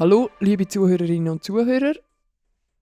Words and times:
Hallo, 0.00 0.30
liebe 0.40 0.66
Zuhörerinnen 0.66 1.28
und 1.30 1.44
Zuhörer. 1.44 1.92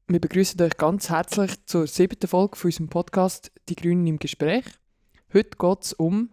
Wir 0.06 0.20
begrüßen 0.20 0.62
euch 0.62 0.76
ganz 0.76 1.10
herzlich 1.10 1.50
zur 1.66 1.88
siebten 1.88 2.28
Folge 2.28 2.56
von 2.56 2.68
unserem 2.68 2.88
Podcast 2.90 3.50
Die 3.68 3.74
Grünen 3.74 4.06
im 4.06 4.20
Gespräch. 4.20 4.64
Heute 5.34 5.58
geht 5.58 5.82
es 5.82 5.92
um 5.94 6.30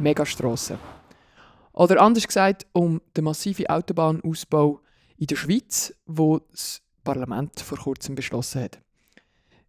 Megastrassen. 0.00 0.80
Oder 1.74 2.02
anders 2.02 2.26
gesagt, 2.26 2.66
um 2.72 3.00
den 3.16 3.22
massiven 3.22 3.68
Autobahnausbau 3.68 4.80
in 5.16 5.28
der 5.28 5.36
Schweiz, 5.36 5.94
wo 6.06 6.40
das 6.40 6.82
Parlament 7.04 7.60
vor 7.60 7.78
kurzem 7.78 8.16
beschlossen 8.16 8.62
hat. 8.62 8.80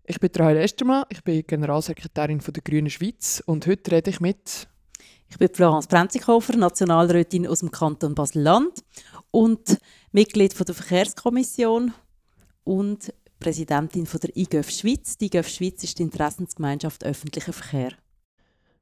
Ich 0.06 0.20
bin 0.20 0.31
Rahel 0.36 0.58
Estermann, 0.58 1.06
ich 1.09 1.23
bin 1.23 1.45
Generalsekretärin 1.45 2.40
der 2.40 2.64
Grünen 2.64 2.90
Schweiz 2.90 3.44
und 3.45 3.67
heute 3.67 3.92
rede 3.92 4.09
ich 4.09 4.20
mit... 4.20 4.67
Ich 5.30 5.38
bin 5.38 5.50
Florence 5.54 5.88
Brenzikofer, 5.88 6.56
Nationalrätin 6.56 7.48
aus 7.48 7.60
dem 7.60 7.72
Kanton 7.72 8.16
Basel-Land 8.16 8.84
und 9.32 9.78
Mitglied 10.12 10.58
der 10.58 10.76
Verkehrskommission 10.76 11.94
und 12.64 13.14
Präsidentin 13.40 14.06
der 14.06 14.36
IGÖF 14.36 14.72
Schweiz. 14.72 15.18
Die 15.18 15.26
IGÖF 15.26 15.50
Schweiz 15.50 15.84
ist 15.84 16.00
die 16.00 16.04
Interessensgemeinschaft 16.04 17.04
öffentlicher 17.04 17.54
Verkehr. 17.54 17.92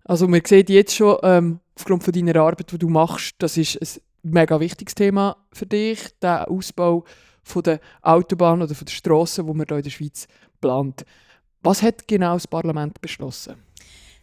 Also 0.04 0.28
man 0.28 0.41
sieht 0.46 0.70
jetzt 0.70 0.96
schon, 0.96 1.18
ähm, 1.24 1.60
aufgrund 1.76 2.04
von 2.04 2.14
deiner 2.14 2.36
Arbeit, 2.40 2.72
die 2.72 2.77
du 2.77 2.90
machst, 2.90 3.35
das 3.40 3.57
ist 3.57 3.82
ein 3.82 4.02
mega 4.24 4.60
wichtiges 4.60 4.96
Thema 4.96 5.35
für 5.52 5.66
dich, 5.66 6.00
der 6.22 6.50
Ausbau 6.50 7.04
von 7.44 7.63
der 7.63 7.79
Autobahn 8.02 8.62
oder 8.62 8.76
von 8.76 8.85
der 8.85 8.94
Strassen, 8.94 9.48
wo 9.48 9.54
man 9.54 9.66
hier 9.68 9.77
in 9.77 9.84
der 9.84 9.90
Schweiz 9.90 10.27
plant. 10.62 11.05
Was 11.62 11.82
hat 11.82 12.07
genau 12.07 12.34
das 12.34 12.48
Parlament 12.48 13.02
beschlossen? 13.02 13.55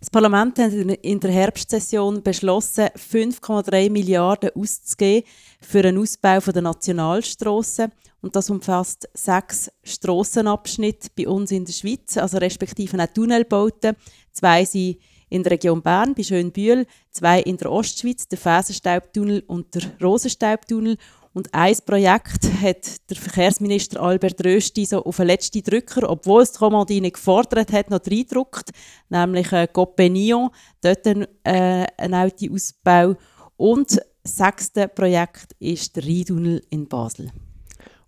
Das 0.02 0.10
Parlament 0.10 0.58
hat 0.58 0.72
in 0.72 1.20
der 1.20 1.30
Herbstsession 1.30 2.24
beschlossen, 2.24 2.88
5,3 2.88 3.88
Milliarden 3.88 4.50
auszugeben 4.52 5.24
für 5.60 5.78
einen 5.78 5.98
Ausbau 5.98 6.40
der 6.40 6.62
Nationalstrassen. 6.62 7.92
Und 8.20 8.34
das 8.34 8.50
umfasst 8.50 9.08
sechs 9.14 9.70
Strassenabschnitte 9.84 11.08
bei 11.16 11.28
uns 11.28 11.52
in 11.52 11.64
der 11.64 11.72
Schweiz, 11.72 12.16
also 12.16 12.38
respektive 12.38 13.00
auch 13.00 13.06
Tunnelbauten. 13.14 13.94
Zwei 14.32 14.64
sind 14.64 14.98
in 15.28 15.44
der 15.44 15.52
Region 15.52 15.80
Bern 15.80 16.14
bei 16.16 16.24
Schönbühl, 16.24 16.84
zwei 17.12 17.40
in 17.40 17.56
der 17.58 17.70
Ostschweiz, 17.70 18.26
der 18.26 18.38
Fesenstaubtunnel 18.38 19.44
und 19.46 19.72
der 19.72 19.82
Rosenstaubtunnel 20.02 20.96
und 21.34 21.52
ein 21.54 21.76
Projekt 21.86 22.44
hat 22.60 23.10
der 23.10 23.16
Verkehrsminister 23.16 24.00
Albert 24.02 24.44
Rösti 24.44 24.84
so 24.84 25.04
auf 25.04 25.16
den 25.16 25.26
letzten 25.26 25.62
Drücker, 25.62 26.08
obwohl 26.08 26.42
es 26.42 26.52
die 26.52 26.58
Kommandie 26.58 27.00
nicht 27.00 27.14
gefordert 27.14 27.72
hat, 27.72 27.90
noch 27.90 28.00
reingedruckt, 28.04 28.70
nämlich 29.08 29.50
äh, 29.52 29.66
Copenion, 29.66 30.50
dort 30.82 31.06
ein, 31.06 31.26
äh, 31.44 31.86
ein 31.96 32.14
Autoausbau. 32.14 33.16
Und 33.56 34.00
das 34.22 34.36
sechste 34.36 34.88
Projekt 34.88 35.52
ist 35.58 35.96
der 35.96 36.04
Rheintunnel 36.04 36.62
in 36.70 36.86
Basel. 36.86 37.32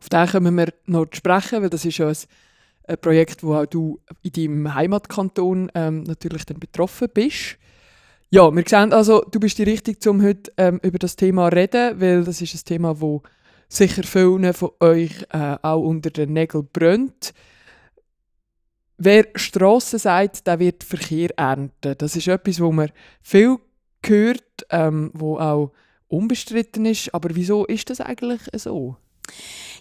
Auf 0.00 0.08
den 0.10 0.28
kommen 0.28 0.54
wir 0.56 0.74
noch 0.86 1.06
sprechen, 1.12 1.62
weil 1.62 1.70
das 1.70 1.84
ist 1.86 1.96
ja 1.96 2.08
ein, 2.08 2.16
ein 2.88 2.98
Projekt, 2.98 3.42
wo 3.42 3.54
auch 3.54 3.66
du 3.66 4.00
in 4.22 4.32
deinem 4.32 4.74
Heimatkanton 4.74 5.72
ähm, 5.74 6.02
natürlich 6.02 6.44
dann 6.44 6.60
betroffen 6.60 7.08
bist. 7.12 7.56
Ja, 8.30 8.54
wir 8.54 8.64
sehen 8.66 8.92
also, 8.92 9.22
du 9.30 9.38
bist 9.38 9.58
die 9.58 9.62
Richtige, 9.62 10.10
um 10.10 10.22
heute 10.22 10.52
ähm, 10.56 10.80
über 10.82 10.98
das 10.98 11.16
Thema 11.16 11.50
zu 11.50 11.56
reden, 11.56 12.00
weil 12.00 12.24
das 12.24 12.40
ist 12.40 12.54
ein 12.54 12.64
Thema, 12.64 12.94
das 12.94 13.20
sicher 13.68 14.02
vielen 14.02 14.52
von 14.52 14.70
euch 14.80 15.12
äh, 15.30 15.56
auch 15.62 15.82
unter 15.82 16.10
den 16.10 16.32
Nägeln 16.32 16.68
brennt. 16.72 17.32
Wer 18.96 19.26
Strassen 19.34 19.98
sagt, 19.98 20.46
der 20.46 20.58
wird 20.58 20.84
Verkehr 20.84 21.30
ernten. 21.36 21.94
Das 21.98 22.16
ist 22.16 22.28
etwas, 22.28 22.60
wo 22.60 22.70
man 22.72 22.90
viel 23.22 23.58
hört, 24.04 24.66
ähm, 24.70 25.10
wo 25.14 25.38
auch 25.38 25.72
unbestritten 26.08 26.86
ist. 26.86 27.12
Aber 27.12 27.34
wieso 27.34 27.66
ist 27.66 27.90
das 27.90 28.00
eigentlich 28.00 28.42
so? 28.54 28.96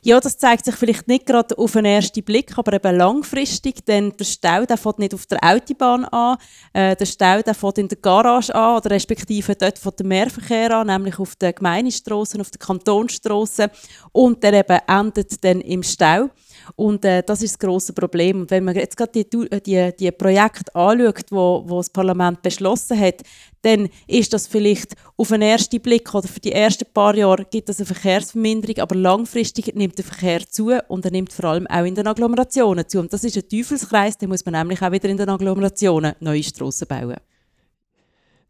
Ja, 0.05 0.19
das 0.19 0.37
zeigt 0.37 0.65
sich 0.65 0.75
vielleicht 0.75 1.07
nicht 1.07 1.25
gerade 1.25 1.57
auf 1.57 1.71
den 1.71 1.85
ersten 1.85 2.23
Blick, 2.23 2.57
aber 2.57 2.73
eben 2.73 2.97
langfristig, 2.97 3.85
denn 3.85 4.11
der 4.17 4.25
Stau 4.25 4.65
der 4.65 4.75
fängt 4.75 4.99
nicht 4.99 5.13
auf 5.13 5.25
der 5.27 5.39
Autobahn 5.41 6.03
an, 6.03 6.37
äh, 6.73 6.93
der 6.93 7.05
Stau 7.05 7.41
der 7.41 7.55
fängt 7.55 7.77
in 7.77 7.87
der 7.87 7.99
Garage 7.99 8.53
an 8.53 8.75
oder 8.75 8.91
respektive 8.91 9.55
dort 9.55 9.79
von 9.79 9.93
der 9.97 10.05
Mehrverkehr 10.05 10.75
an, 10.75 10.87
nämlich 10.87 11.17
auf 11.19 11.37
den 11.37 11.55
Gemeindestrassen, 11.55 12.41
auf 12.41 12.51
den 12.51 12.59
Kantonsstrassen 12.59 13.69
und 14.11 14.43
der 14.43 14.55
eben 14.55 14.79
endet 14.87 15.41
dann 15.41 15.61
im 15.61 15.83
Stau. 15.83 16.29
Und 16.75 17.05
äh, 17.05 17.23
das 17.23 17.41
ist 17.41 17.53
das 17.53 17.59
grosse 17.59 17.93
Problem. 17.93 18.41
Und 18.41 18.51
wenn 18.51 18.63
man 18.63 18.75
jetzt 18.75 18.97
gerade 18.97 19.11
die, 19.11 19.61
die, 19.61 19.91
die 19.97 20.11
Projekte 20.11 20.73
anschaut, 20.75 21.25
wo, 21.29 21.63
wo 21.65 21.77
das 21.77 21.89
Parlament 21.89 22.41
beschlossen 22.41 22.99
hat, 22.99 23.21
dann 23.63 23.89
ist 24.07 24.33
das 24.33 24.47
vielleicht 24.47 24.93
auf 25.15 25.29
den 25.29 25.41
ersten 25.41 25.79
Blick 25.79 26.13
oder 26.13 26.27
für 26.27 26.39
die 26.39 26.51
ersten 26.51 26.85
paar 26.93 27.15
Jahre 27.15 27.45
gibt 27.45 27.69
es 27.69 27.79
eine 27.79 27.85
Verkehrsverminderung, 27.85 28.79
aber 28.79 28.95
langfristig 28.95 29.73
nimmt 29.73 29.97
der 29.97 30.05
Verkehr 30.05 30.45
zu 30.47 30.73
und 30.89 31.05
er 31.05 31.11
nimmt 31.11 31.31
vor 31.31 31.45
allem 31.45 31.67
auch 31.67 31.85
in 31.85 31.95
den 31.95 32.07
Agglomerationen 32.07 32.87
zu. 32.87 32.99
Und 32.99 33.13
das 33.13 33.23
ist 33.23 33.37
ein 33.37 33.47
Teufelskreis, 33.47 34.17
da 34.17 34.27
muss 34.27 34.45
man 34.45 34.53
nämlich 34.53 34.81
auch 34.81 34.91
wieder 34.91 35.07
in 35.07 35.17
den 35.17 35.29
Agglomerationen 35.29 36.13
neue 36.19 36.43
Strassen 36.43 36.87
bauen. 36.87 37.15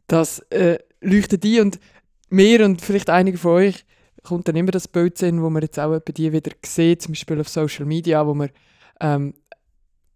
Das 0.07 0.39
äh, 0.49 0.79
leuchtet 1.01 1.45
ein 1.45 1.61
und 1.61 1.79
mir 2.29 2.65
und 2.65 2.81
vielleicht 2.81 3.09
einige 3.09 3.37
von 3.37 3.51
euch 3.51 3.85
kommt 4.23 4.47
dann 4.47 4.55
immer 4.55 4.71
das 4.71 4.87
Bild 4.87 5.19
hin, 5.19 5.41
wo 5.41 5.49
man 5.49 5.61
jetzt 5.61 5.79
auch 5.79 5.99
bei 5.99 6.11
die 6.11 6.31
wieder 6.31 6.51
sieht, 6.65 7.01
zum 7.01 7.11
Beispiel 7.11 7.39
auf 7.39 7.49
Social 7.49 7.85
Media, 7.85 8.25
wo 8.25 8.33
man 8.33 8.49
ähm, 8.99 9.33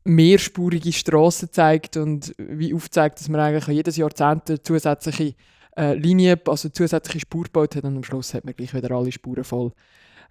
mehrspurige 0.04 0.94
Straßen 0.94 1.52
zeigt 1.52 1.98
und 1.98 2.34
wie 2.38 2.74
aufzeigt, 2.74 3.20
dass 3.20 3.30
man 3.30 3.42
eigentlich 3.42 3.68
jedes 3.68 3.98
Jahrzehnt 3.98 4.66
zusätzliche 4.66 5.36
äh, 5.78 5.94
Linie, 5.96 6.40
also 6.48 6.70
zusätzliche 6.70 7.20
Spur 7.20 7.46
baut 7.52 7.76
hat 7.76 7.84
und 7.84 7.98
am 7.98 8.04
Schluss 8.04 8.34
hat 8.34 8.46
man 8.46 8.56
gleich 8.56 8.74
wieder 8.74 8.92
alle 8.92 9.12
Spuren 9.12 9.44
voll. 9.44 9.74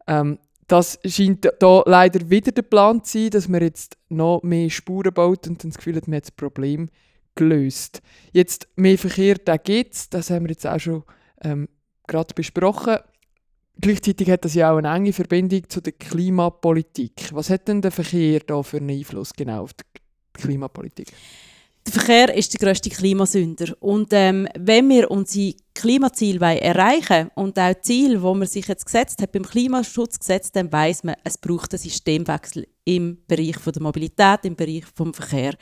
Ähm, 0.07 0.39
das 0.67 0.99
scheint 1.05 1.49
da 1.61 1.83
leider 1.87 2.29
wieder 2.29 2.51
der 2.51 2.63
Plan 2.63 3.05
zu 3.05 3.19
sein, 3.19 3.31
dass 3.31 3.49
man 3.49 3.63
jetzt 3.63 3.97
noch 4.09 4.43
mehr 4.43 4.69
Spuren 4.71 5.15
baut 5.15 5.47
und 5.47 5.63
dann 5.63 5.71
das 5.71 5.79
Gefühl 5.79 5.97
hat, 5.97 6.09
man 6.09 6.17
hat 6.17 6.25
das 6.25 6.31
Problem 6.33 6.89
gelöst. 7.35 8.03
Jetzt 8.33 8.67
mehr 8.77 8.99
Verkehr, 8.99 9.37
da 9.37 9.59
gibt 9.59 9.95
es, 9.95 10.11
das 10.11 10.31
haben 10.31 10.47
wir 10.47 10.51
jetzt 10.51 10.67
auch 10.67 10.81
schon 10.81 11.05
ähm, 11.43 11.69
gerade 12.09 12.35
besprochen. 12.35 12.97
Gleichzeitig 13.81 14.31
hat 14.31 14.45
das 14.45 14.55
ja 14.55 14.73
auch 14.73 14.79
eine 14.79 14.95
enge 14.95 15.13
Verbindung 15.13 15.69
zu 15.69 15.81
der 15.81 15.93
Klimapolitik. 15.93 17.29
Was 17.33 17.51
hat 17.51 17.69
denn 17.69 17.83
der 17.83 17.91
Verkehr 17.91 18.41
da 18.41 18.63
für 18.63 18.79
einen 18.79 18.91
Einfluss 18.91 19.33
genau 19.35 19.63
auf 19.63 19.75
die 19.75 19.85
Klimapolitik? 20.33 21.13
Der 21.87 21.93
Verkehr 21.93 22.35
ist 22.35 22.53
der 22.53 22.67
grösste 22.67 22.91
Klimasünder. 22.91 23.77
Und 23.81 24.09
ähm, 24.13 24.49
wenn 24.59 24.89
wir 24.89 25.11
unsere 25.11 25.55
Klimaziele 25.75 26.59
erreichen 26.61 27.31
und 27.37 27.59
auch 27.59 27.75
Ziel, 27.83 28.21
wo 28.23 28.35
man 28.35 28.49
sich 28.49 28.67
jetzt 28.67 28.87
gesetzt 28.87 29.23
hat 29.23 29.31
beim 29.31 29.45
Klimaschutzgesetz, 29.45 30.51
dann 30.51 30.73
weiß 30.73 31.05
man, 31.05 31.15
es 31.23 31.39
braucht 31.39 31.73
einen 31.73 31.79
Systemwechsel 31.79 32.67
im 32.85 33.19
Bereich 33.29 33.59
von 33.59 33.73
der 33.73 33.83
Mobilität, 33.83 34.41
im 34.45 34.57
Bereich 34.57 34.85
vom 34.95 35.15
Verkehr. 35.15 35.55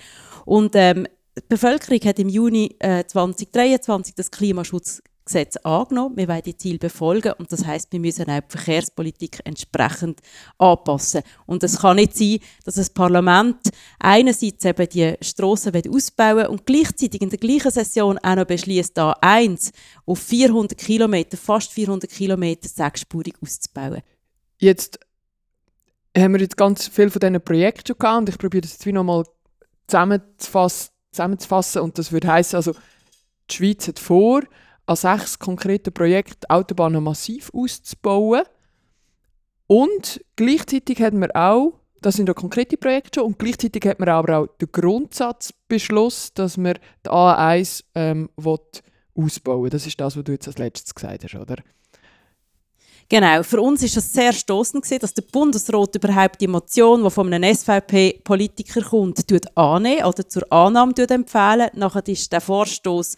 Und 0.47 0.75
ähm, 0.77 1.07
die 1.37 1.43
Bevölkerung 1.49 2.01
hat 2.05 2.19
im 2.19 2.29
Juni 2.29 2.75
äh, 2.79 3.05
2023 3.05 4.15
das 4.15 4.31
Klimaschutzgesetz 4.31 5.03
Gesetz 5.25 5.57
angenommen. 5.59 6.17
Wir 6.17 6.29
wollen 6.29 6.43
die 6.43 6.57
Ziele 6.57 6.79
befolgen 6.79 7.33
und 7.39 7.51
das 7.51 7.65
heißt, 7.65 7.91
wir 7.93 8.01
müssen 8.01 8.29
auch 8.29 8.41
die 8.41 8.57
Verkehrspolitik 8.59 9.41
entsprechend 9.45 10.21
anpassen. 10.59 11.23
Und 11.47 11.62
es 11.62 11.79
kann 11.79 11.97
nicht 11.97 12.17
sein, 12.17 12.39
dass 12.65 12.75
das 12.75 12.91
Parlament 12.91 13.71
einerseits 13.99 14.65
eben 14.65 14.89
die 14.89 15.15
Strassen 15.23 15.73
ausbauen 15.89 16.47
und 16.49 16.67
gleichzeitig 16.67 17.23
in 17.23 17.31
der 17.31 17.39
gleichen 17.39 17.71
Session 17.71 18.19
auch 18.19 18.35
noch 18.37 18.44
beschließt, 18.44 18.97
da 18.97 19.17
eins 19.21 19.73
auf 20.05 20.19
400 20.19 20.79
Kilometer, 20.79 21.37
fast 21.37 21.73
400 21.73 22.11
Kilometer 22.11 22.69
sechsspurig 22.69 23.35
auszubauen. 23.41 24.03
Jetzt 24.59 24.99
haben 26.17 26.35
wir 26.35 26.41
jetzt 26.41 26.56
ganz 26.56 26.88
viel 26.88 27.11
von 27.11 27.21
diesen 27.21 27.41
Projekten 27.41 27.87
schon 27.87 27.99
gehabt 27.99 28.19
und 28.19 28.29
ich 28.29 28.38
probiere 28.38 28.62
das 28.62 28.73
jetzt 28.73 28.87
wie 28.87 28.93
nochmal 28.93 29.25
zusammenzufassen, 29.87 30.91
zusammenzufassen 31.12 31.82
und 31.82 31.99
das 31.99 32.12
würde 32.12 32.29
heißen, 32.29 32.56
also 32.56 32.73
die 33.50 33.55
Schweiz 33.55 33.88
hat 33.88 33.99
vor, 33.99 34.43
an 34.87 34.97
sechs 34.97 35.39
konkreten 35.39 35.93
Projekten 35.93 36.47
Autobahnen 36.49 37.03
massiv 37.03 37.51
auszubauen. 37.55 38.43
Und 39.67 40.23
gleichzeitig 40.37 41.01
hat 41.01 41.15
man 41.15 41.31
auch, 41.31 41.81
das 42.01 42.17
sind 42.17 42.29
ja 42.29 42.35
konkrete 42.35 42.77
Projekte 42.77 43.23
und 43.23 43.39
gleichzeitig 43.39 43.87
hat 43.87 43.99
man 43.99 44.11
aber 44.11 44.39
auch 44.39 44.47
den 44.59 44.71
Grundsatzbeschluss, 44.71 46.35
dass 46.35 46.59
man 46.59 46.75
die 47.05 47.11
A1 47.11 47.85
ähm, 47.95 48.29
ausbauen 48.37 49.63
will. 49.63 49.71
Das 49.71 49.87
ist 49.87 49.99
das, 49.99 50.17
was 50.17 50.25
du 50.25 50.33
jetzt 50.33 50.47
als 50.47 50.59
letztes 50.59 50.95
gesagt 50.95 51.25
hast, 51.25 51.35
oder? 51.35 51.57
Genau, 53.09 53.43
für 53.43 53.61
uns 53.61 53.83
ist 53.83 53.97
es 53.97 54.13
sehr 54.13 54.33
stoßend 54.33 55.03
dass 55.03 55.13
der 55.13 55.23
Bundesrat 55.23 55.95
überhaupt 55.95 56.41
die 56.41 56.47
Motion, 56.47 57.05
die 57.05 57.11
von 57.11 57.33
einem 57.33 57.55
SVP-Politiker 57.55 58.81
kommt, 58.81 59.25
annehmen 59.55 60.05
oder 60.05 60.29
zur 60.29 60.51
Annahme 60.51 60.95
empfehlen. 60.97 61.69
Nachher 61.75 62.09
ist 62.09 62.33
der 62.33 62.41
Vorstoß 62.41 63.17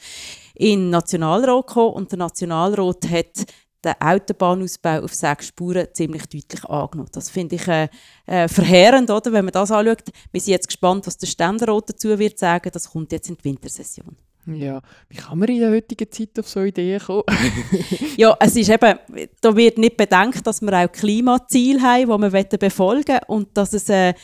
in 0.57 0.81
den 0.81 0.91
Nationalrat 0.91 1.67
gekommen 1.67 1.95
und 1.95 2.11
der 2.11 2.19
Nationalrat 2.19 3.09
hat 3.11 3.47
den 3.85 3.95
Autobahnausbau 4.01 5.05
auf 5.05 5.15
sechs 5.15 5.49
Spuren 5.49 5.87
ziemlich 5.93 6.27
deutlich 6.27 6.65
angenommen. 6.65 7.11
Das 7.13 7.31
finde 7.31 7.57
ich 7.57 7.69
äh, 7.69 7.89
äh, 8.27 8.49
verheerend, 8.49 9.11
oder, 9.11 9.33
wenn 9.33 9.45
man 9.45 9.53
das 9.53 9.71
anschaut. 9.71 10.03
Wir 10.33 10.41
sind 10.41 10.53
jetzt 10.53 10.67
gespannt, 10.67 11.07
was 11.07 11.19
der 11.19 11.27
Ständerat 11.27 11.91
dazu 11.91 12.19
wird 12.19 12.39
sagen. 12.39 12.71
Das 12.73 12.91
kommt 12.91 13.13
jetzt 13.13 13.29
in 13.29 13.37
die 13.37 13.45
Wintersession. 13.45 14.17
Ja, 14.47 14.81
wie 15.09 15.17
kann 15.17 15.39
man 15.39 15.49
in 15.49 15.59
der 15.59 15.71
heutigen 15.71 16.11
Zeit 16.11 16.39
auf 16.39 16.49
so 16.49 16.63
Ideen 16.63 17.01
kommen? 17.01 17.25
ja, 18.17 18.37
es 18.39 18.55
ist 18.55 18.71
eben, 18.71 18.97
da 19.41 19.57
wird 19.57 19.77
nicht 19.77 19.97
bedenkt, 19.97 20.47
dass 20.47 20.63
wir 20.63 20.73
auch 20.73 20.93
Klimaziele 20.93 21.83
haben, 21.83 22.23
die 22.23 22.33
wir 22.33 22.59
befolgen 22.59 23.07
wollen 23.07 23.21
und 23.27 23.57
dass 23.57 23.73
es 23.73 23.89
äh, 23.89 24.15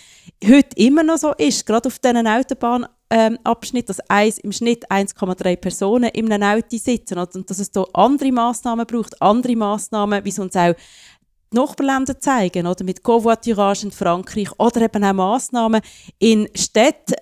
heute 0.45 0.77
immer 0.77 1.03
noch 1.03 1.19
so 1.19 1.33
ist, 1.33 1.67
gerade 1.67 1.89
auf 1.89 1.99
diesen 1.99 2.27
Autobahnabschnitt, 2.27 3.02
ähm, 3.13 3.39
dass 3.87 4.01
eins, 4.09 4.39
im 4.39 4.53
Schnitt 4.53 4.91
1,3 4.91 5.57
Personen 5.57 6.11
in 6.11 6.33
einem 6.33 6.43
Auto 6.49 6.79
sitzen 6.79 7.19
und 7.19 7.51
dass 7.51 7.59
es 7.59 7.71
da 7.71 7.85
andere 7.93 8.33
Massnahmen 8.33 8.87
braucht, 8.87 9.21
andere 9.21 9.55
Massnahmen, 9.55 10.25
wie 10.25 10.31
es 10.31 10.39
uns 10.39 10.57
auch 10.57 10.75
die 11.53 11.57
Nachbarländer 11.57 12.19
zeigen, 12.19 12.67
oder? 12.67 12.85
Mit 12.85 13.03
Covoiturage 13.03 13.85
in 13.85 13.93
Frankreich 13.93 14.49
oder 14.59 14.81
eben 14.81 15.05
auch 15.05 15.13
Massnahmen 15.13 15.83
in 16.19 16.49
Städten, 16.55 17.17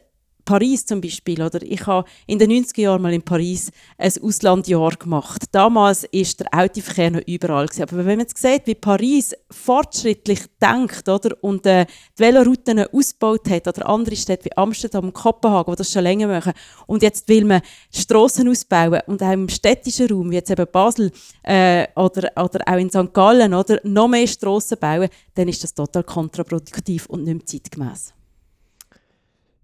Paris 0.50 0.84
zum 0.84 1.00
Beispiel, 1.00 1.40
oder? 1.40 1.62
Ich 1.62 1.86
habe 1.86 2.08
in 2.26 2.40
den 2.40 2.50
90er 2.50 2.80
Jahren 2.80 3.02
mal 3.02 3.12
in 3.12 3.22
Paris 3.22 3.70
ein 3.96 4.12
Auslandjahr 4.20 4.90
gemacht. 4.96 5.44
Damals 5.52 6.02
ist 6.10 6.40
der 6.40 6.48
Autoverkehr 6.52 7.12
noch 7.12 7.20
überall 7.24 7.66
gewesen. 7.66 7.84
Aber 7.84 7.98
wenn 7.98 8.06
man 8.06 8.18
jetzt 8.18 8.36
sieht, 8.36 8.66
wie 8.66 8.74
Paris 8.74 9.32
fortschrittlich 9.48 10.40
denkt, 10.60 11.08
oder? 11.08 11.36
Und 11.40 11.66
äh, 11.66 11.86
die 12.18 12.22
Velorouten 12.24 12.80
ausgebaut 12.92 13.48
hat, 13.48 13.68
oder 13.68 13.88
andere 13.88 14.16
Städte 14.16 14.46
wie 14.46 14.56
Amsterdam 14.56 15.04
und 15.04 15.12
Kopenhagen, 15.12 15.72
die 15.72 15.78
das 15.78 15.92
schon 15.92 16.02
länger 16.02 16.26
machen, 16.26 16.52
und 16.88 17.04
jetzt 17.04 17.28
will 17.28 17.44
man 17.44 17.62
Strassen 17.94 18.48
ausbauen 18.48 19.02
und 19.06 19.22
auch 19.22 19.30
im 19.30 19.48
städtischen 19.48 20.08
Raum, 20.08 20.32
wie 20.32 20.34
jetzt 20.34 20.50
eben 20.50 20.66
Basel 20.72 21.12
äh, 21.44 21.86
oder, 21.94 22.28
oder 22.34 22.58
auch 22.66 22.76
in 22.76 22.90
St. 22.90 23.14
Gallen, 23.14 23.54
oder? 23.54 23.78
Noch 23.84 24.08
mehr 24.08 24.26
Strassen 24.26 24.78
bauen, 24.80 25.10
dann 25.36 25.46
ist 25.46 25.62
das 25.62 25.74
total 25.74 26.02
kontraproduktiv 26.02 27.06
und 27.06 27.22
nicht 27.22 27.34
mehr 27.36 27.46
zeitgemäß. 27.46 28.14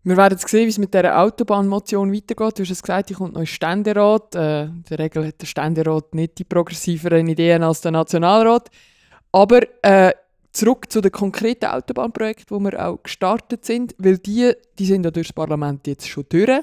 Wir 0.06 0.16
werden 0.16 0.38
sehen, 0.38 0.66
wie 0.66 0.70
es 0.70 0.78
mit 0.78 0.94
dieser 0.94 1.20
Autobahnmotion 1.20 2.12
weitergeht. 2.12 2.56
Du 2.56 2.62
hast 2.62 2.70
es 2.70 2.80
gesagt, 2.80 3.10
ich 3.10 3.16
kommt 3.16 3.32
noch 3.32 3.40
ein 3.40 3.46
Ständerat. 3.46 4.36
Äh, 4.36 4.66
in 4.66 4.84
der 4.88 5.00
Regel 5.00 5.26
hat 5.26 5.40
der 5.40 5.46
Ständerat 5.46 6.14
nicht 6.14 6.38
die 6.38 6.44
progressiveren 6.44 7.26
Ideen 7.26 7.64
als 7.64 7.80
der 7.80 7.90
Nationalrat. 7.90 8.70
Aber 9.32 9.62
äh, 9.82 10.12
zurück 10.52 10.92
zu 10.92 11.00
den 11.00 11.10
konkreten 11.10 11.64
Autobahnprojekten, 11.64 12.56
die 12.56 12.64
wir 12.66 12.86
auch 12.86 13.02
gestartet 13.02 13.64
sind, 13.64 13.96
weil 13.98 14.18
die, 14.18 14.52
die 14.78 14.86
sind 14.86 15.04
ja 15.04 15.10
durch 15.10 15.26
das 15.26 15.34
Parlament 15.34 15.88
jetzt 15.88 16.08
schon 16.08 16.24
durch. 16.28 16.60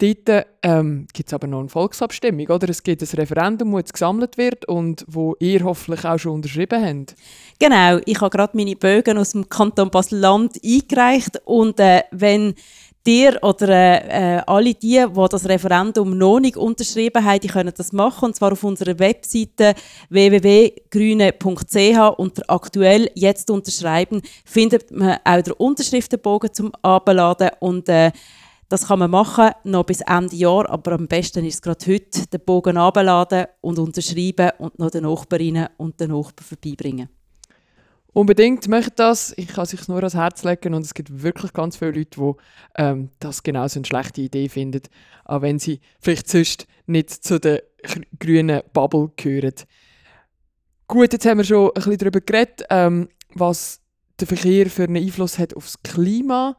Dort 0.00 0.46
ähm, 0.62 1.08
gibt 1.12 1.28
es 1.28 1.34
aber 1.34 1.48
noch 1.48 1.58
eine 1.58 1.68
Volksabstimmung, 1.68 2.46
oder? 2.46 2.68
Es 2.68 2.84
gibt 2.84 3.02
ein 3.02 3.18
Referendum, 3.18 3.72
das 3.72 3.80
jetzt 3.80 3.92
gesammelt 3.94 4.38
wird 4.38 4.64
und 4.66 5.04
wo 5.08 5.34
ihr 5.40 5.64
hoffentlich 5.64 6.04
auch 6.04 6.18
schon 6.18 6.34
unterschrieben 6.34 6.80
habt. 6.80 7.16
Genau, 7.58 7.98
ich 8.04 8.20
habe 8.20 8.30
gerade 8.30 8.56
meine 8.56 8.76
Bögen 8.76 9.18
aus 9.18 9.32
dem 9.32 9.48
Kanton 9.48 9.90
Basel-Land 9.90 10.60
eingereicht 10.64 11.40
und 11.44 11.80
äh, 11.80 12.02
wenn 12.12 12.54
dir 13.08 13.38
oder 13.42 13.68
äh, 13.68 14.42
alle 14.46 14.74
die, 14.74 15.04
die 15.04 15.26
das 15.30 15.48
Referendum 15.48 16.16
noch 16.16 16.40
nicht 16.40 16.56
unterschrieben 16.56 17.24
haben, 17.24 17.40
die 17.40 17.48
können 17.48 17.72
das 17.76 17.92
machen 17.92 18.26
und 18.26 18.36
zwar 18.36 18.52
auf 18.52 18.62
unserer 18.62 18.98
Webseite 18.98 19.74
www.grüne.ch 20.10 22.18
unter 22.18 22.42
aktuell 22.48 23.10
jetzt 23.14 23.50
unterschreiben 23.50 24.20
findet 24.44 24.90
man 24.90 25.18
auch 25.24 25.42
den 25.42 25.54
Unterschriftenbogen 25.54 26.52
zum 26.52 26.72
Abladen 26.82 27.50
und 27.60 27.88
äh, 27.88 28.12
das 28.68 28.88
kann 28.88 28.98
man 28.98 29.10
machen, 29.10 29.50
noch 29.64 29.84
bis 29.84 30.02
Ende 30.02 30.36
Jahr, 30.36 30.68
aber 30.68 30.92
am 30.92 31.08
besten 31.08 31.44
ist 31.44 31.54
es 31.54 31.62
gerade 31.62 31.86
heute, 31.86 32.26
den 32.26 32.40
Bogen 32.44 32.76
abladen 32.76 33.46
und 33.60 33.78
unterschreiben 33.78 34.50
und 34.58 34.78
noch 34.78 34.90
den 34.90 35.04
Nachbarinnen 35.04 35.68
und 35.78 35.98
den 36.00 36.10
Nachbarn 36.10 36.44
vorbeibringen. 36.44 37.08
Unbedingt 38.12 38.66
macht 38.68 38.98
das. 38.98 39.32
Ich 39.36 39.48
kann 39.48 39.64
es 39.64 39.70
sich 39.70 39.86
nur 39.86 39.98
ans 39.98 40.14
Herz 40.14 40.42
legen 40.42 40.74
und 40.74 40.82
es 40.82 40.94
gibt 40.94 41.22
wirklich 41.22 41.52
ganz 41.52 41.76
viele 41.76 41.92
Leute, 41.92 42.20
die 42.20 42.32
ähm, 42.76 43.10
das 43.20 43.42
genau 43.42 43.68
so 43.68 43.78
eine 43.78 43.86
schlechte 43.86 44.22
Idee 44.22 44.48
finden, 44.48 44.82
auch 45.24 45.42
wenn 45.42 45.58
sie 45.58 45.80
vielleicht 46.00 46.28
sonst 46.28 46.66
nicht 46.86 47.10
zu 47.10 47.38
der 47.38 47.62
grünen 48.18 48.62
Bubble 48.72 49.12
gehören. 49.16 49.54
Gut, 50.88 51.12
jetzt 51.12 51.26
haben 51.26 51.38
wir 51.38 51.44
schon 51.44 51.68
ein 51.68 51.74
bisschen 51.74 51.98
darüber 51.98 52.20
geredet, 52.20 52.64
ähm, 52.70 53.08
was 53.34 53.80
der 54.18 54.26
Verkehr 54.26 54.68
für 54.68 54.84
einen 54.84 54.96
Einfluss 54.96 55.38
hat 55.38 55.54
aufs 55.54 55.82
Klima. 55.82 56.56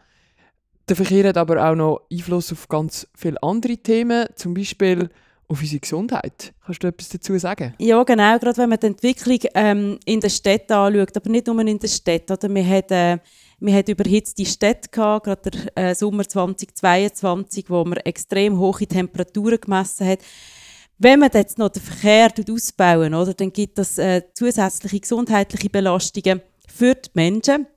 Der 0.90 0.96
Verkehr 0.96 1.30
hat 1.30 1.38
aber 1.38 1.70
auch 1.70 1.76
noch 1.76 2.02
Einfluss 2.12 2.52
auf 2.52 2.68
ganz 2.68 3.08
viele 3.16 3.42
andere 3.44 3.78
Themen, 3.78 4.26
zum 4.36 4.56
Beispiel 4.56 5.10
auf 5.48 5.62
unsere 5.62 5.80
Gesundheit. 5.80 6.52
Kannst 6.66 6.84
du 6.84 6.88
etwas 6.88 7.10
dazu 7.10 7.38
sagen? 7.38 7.76
Ja, 7.78 8.02
genau. 8.02 8.40
Gerade 8.40 8.58
wenn 8.58 8.70
man 8.70 8.80
die 8.80 8.88
Entwicklung 8.88 9.40
ähm, 9.54 10.00
in 10.06 10.20
der 10.20 10.30
Stadt 10.30 10.72
anschaut, 10.72 11.16
aber 11.16 11.30
nicht 11.30 11.46
nur 11.46 11.60
in 11.60 11.78
der 11.78 11.88
Stadt. 11.88 12.32
Oder? 12.32 12.54
Wir 12.54 12.68
hatten 12.68 13.20
äh, 13.62 13.74
hatten 13.74 13.92
überhitzte 13.92 14.46
Städte, 14.46 14.90
gehabt, 14.90 15.26
gerade 15.26 15.52
der 15.52 15.90
äh, 15.90 15.96
Sommer 15.96 16.28
2022, 16.28 17.70
wo 17.70 17.84
man 17.86 17.98
extrem 18.00 18.58
hohe 18.58 18.88
Temperaturen 18.88 19.62
gemessen 19.62 20.08
hat. 20.08 20.20
Wenn 20.98 21.20
man 21.20 21.30
jetzt 21.32 21.60
noch 21.60 21.70
den 21.70 21.84
Verkehr 21.84 22.34
ausbauen, 22.52 23.14
oder, 23.14 23.36
dann 23.36 23.54
gibt 23.54 23.78
das 23.78 24.00
äh, 24.00 24.24
zusätzliche 24.34 25.02
gesundheitliche 25.02 25.70
Belastungen 25.70 26.42
für 26.68 26.96
die 26.96 27.10
Menschen. 27.14 27.68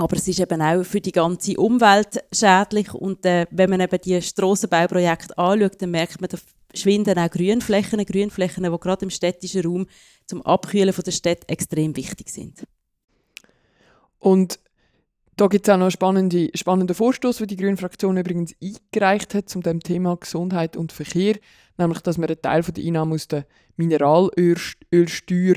Aber 0.00 0.16
es 0.16 0.26
ist 0.26 0.40
eben 0.40 0.62
auch 0.62 0.82
für 0.82 1.02
die 1.02 1.12
ganze 1.12 1.58
Umwelt 1.58 2.24
schädlich. 2.32 2.94
Und 2.94 3.26
äh, 3.26 3.46
wenn 3.50 3.68
man 3.68 3.82
eben 3.82 4.00
die 4.00 4.22
Strassenbauprojekte 4.22 5.36
anschaut, 5.36 5.82
dann 5.82 5.90
merkt 5.90 6.22
man, 6.22 6.30
da 6.30 6.38
schwinden 6.72 7.18
auch 7.18 7.28
Grünflächen, 7.28 8.02
Grünflächen, 8.06 8.64
die 8.64 8.78
gerade 8.78 9.04
im 9.04 9.10
städtischen 9.10 9.62
Raum 9.62 9.86
zum 10.24 10.40
Abkühlen 10.40 10.94
von 10.94 11.04
der 11.04 11.10
Stadt 11.12 11.40
extrem 11.48 11.94
wichtig 11.96 12.30
sind. 12.30 12.64
Und 14.18 14.58
da 15.36 15.48
gibt 15.48 15.68
es 15.68 15.74
auch 15.74 15.76
noch 15.76 15.92
einen 16.02 16.50
spannenden, 16.54 16.94
Vorstoß, 16.94 17.36
den 17.36 17.48
die 17.48 17.56
Grüne 17.56 17.76
Fraktion 17.76 18.16
übrigens 18.16 18.54
eingereicht 18.62 19.34
hat 19.34 19.50
zum 19.50 19.62
dem 19.62 19.80
Thema 19.80 20.16
Gesundheit 20.16 20.78
und 20.78 20.92
Verkehr, 20.92 21.36
nämlich 21.76 22.00
dass 22.00 22.16
man 22.16 22.30
einen 22.30 22.40
Teil 22.40 22.62
der 22.62 22.84
Einnahmen 22.84 23.12
aus 23.12 23.28
der 23.28 23.44
Mineralölsteuer 23.76 25.56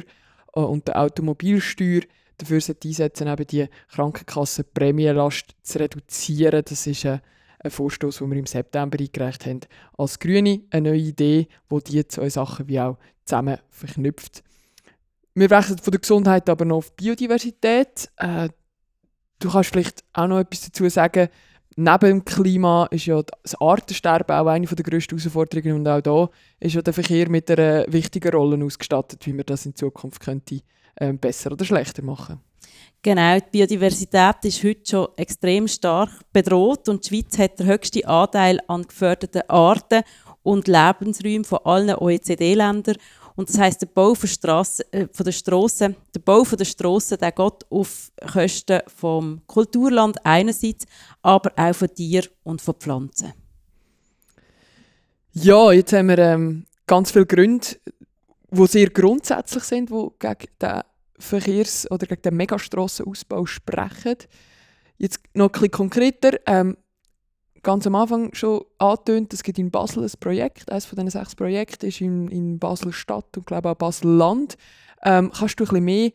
äh, 0.54 0.60
und 0.60 0.90
der 0.90 1.00
Automobilsteuer 1.00 2.02
dafür 2.44 2.76
einsetzen 2.84 3.28
eben 3.28 3.48
die 3.48 3.68
Krankenkassenprämienlast 3.90 5.56
zu 5.62 5.80
reduzieren. 5.80 6.64
Das 6.66 6.88
ist 6.88 7.06
ein, 7.06 7.22
ein 7.60 7.72
Vorstoß, 7.72 8.20
den 8.20 8.32
wir 8.32 8.38
im 8.38 8.46
September 8.46 9.00
eingereicht 9.00 9.46
haben. 9.46 9.62
Als 9.98 10.20
Grüne 10.20 10.62
eine 10.70 10.90
neue 10.90 11.00
Idee, 11.00 11.48
wo 11.70 11.80
die 11.80 12.08
zwei 12.08 12.30
Sachen 12.30 12.68
wie 12.68 12.80
auch 12.80 12.98
zusammen 13.26 13.58
verknüpft. 13.70 14.44
Wir 15.36 15.50
wechseln 15.50 15.80
von 15.80 15.92
der 15.92 16.02
Gesundheit 16.02 16.50
aber 16.50 16.66
noch 16.66 16.78
auf 16.78 16.96
Biodiversität. 16.96 18.10
Äh, 18.18 18.50
du 19.40 19.52
kannst 19.52 19.72
vielleicht 19.72 20.04
auch 20.14 20.28
noch 20.28 20.40
etwas 20.40 20.62
dazu 20.62 20.88
sagen. 20.90 21.30
Neben 21.76 22.00
dem 22.00 22.26
Klima 22.26 22.86
ist 22.92 23.08
ja 23.08 23.24
das 23.24 23.60
Artensterben 23.60 24.36
auch 24.36 24.46
eine 24.46 24.68
der 24.68 24.84
grössten 24.84 25.18
Herausforderungen 25.18 25.74
und 25.74 25.88
auch 25.88 26.02
da 26.02 26.30
ist 26.60 26.76
ja 26.76 26.84
der 26.84 26.94
Verkehr 26.94 27.28
mit 27.30 27.50
einer 27.50 27.92
wichtigen 27.92 28.32
Rolle 28.32 28.64
ausgestattet, 28.64 29.26
wie 29.26 29.34
man 29.34 29.48
das 29.48 29.66
in 29.66 29.74
Zukunft 29.74 30.20
könnte 30.20 30.62
ähm, 31.00 31.18
besser 31.18 31.52
oder 31.52 31.66
schlechter 31.66 32.04
machen. 32.04 32.40
Genau, 33.02 33.38
die 33.38 33.50
Biodiversität 33.52 34.38
ist 34.44 34.64
heute 34.64 34.90
schon 34.90 35.08
extrem 35.18 35.68
stark 35.68 36.10
bedroht 36.32 36.88
und 36.88 37.04
die 37.04 37.10
Schweiz 37.10 37.38
hat 37.38 37.60
den 37.60 37.68
höchsten 37.68 38.06
Anteil 38.06 38.60
an 38.68 38.84
geförderten 38.84 39.42
Arten 39.50 40.04
und 40.42 40.70
Lebensräumen 40.70 41.44
von 41.44 41.60
allen 41.66 41.98
OECD-Ländern. 41.98 42.96
Und 43.36 43.50
das 43.50 43.58
heißt, 43.58 43.82
der 43.82 43.88
Bau 43.88 44.14
von, 44.14 44.30
Strasse, 44.30 44.86
äh, 44.94 45.08
von 45.12 45.26
der 45.26 45.32
Strassen, 45.32 45.96
der 46.14 46.20
Bau 46.20 46.44
von 46.44 46.58
der 46.58 46.66
Strassen, 46.66 47.18
der 47.18 47.32
geht 47.32 47.66
auf 47.70 48.12
Kosten 48.32 48.82
vom 48.88 49.42
Kulturland 49.48 50.18
einerseits, 50.24 50.86
aber 51.22 51.52
auch 51.58 51.74
von 51.74 51.94
Tieren 51.94 52.30
und 52.44 52.62
von 52.62 52.76
Pflanzen. 52.76 53.34
Ja, 55.34 55.72
jetzt 55.72 55.94
haben 55.94 56.10
wir 56.10 56.20
ähm, 56.20 56.66
ganz 56.86 57.12
viele 57.12 57.26
Gründe, 57.26 57.68
die 58.58 58.68
sehr 58.68 58.90
grundsätzlich 58.90 59.64
sind, 59.64 59.90
die 59.90 60.08
gegen 60.20 60.52
den 60.62 60.82
Verkehrs- 61.20 61.90
oder 61.90 62.08
gegen 62.08 62.22
den 62.22 62.36
Megastrassenausbau 62.36 63.46
sprechen. 63.46 64.18
Jetzt 64.98 65.20
noch 65.34 65.52
bisschen 65.52 65.72
konkreter. 65.72 66.38
Ähm, 66.46 66.78
ganz 67.64 67.88
am 67.88 67.96
Anfang 67.96 68.34
schon 68.34 68.64
angetönt, 68.78 69.34
es 69.34 69.44
gibt 69.44 69.58
in 69.58 69.72
Basel 69.72 70.04
ein 70.04 70.12
Projekt. 70.20 70.72
Eines 70.72 70.86
von 70.86 70.98
diesen 70.98 71.10
sechs 71.10 71.36
Projekten 71.36 71.88
ist 71.88 72.02
in, 72.02 72.28
in 72.28 72.60
Basel-Stadt 72.60 73.38
und 73.38 73.48
glaube 73.48 73.72
auch 73.72 73.76
Basel-Land. 73.76 74.58
Ähm, 75.04 75.32
kannst 75.32 75.60
du 75.60 75.64
ein 75.64 75.68
bisschen 75.68 75.86
mehr 75.86 76.12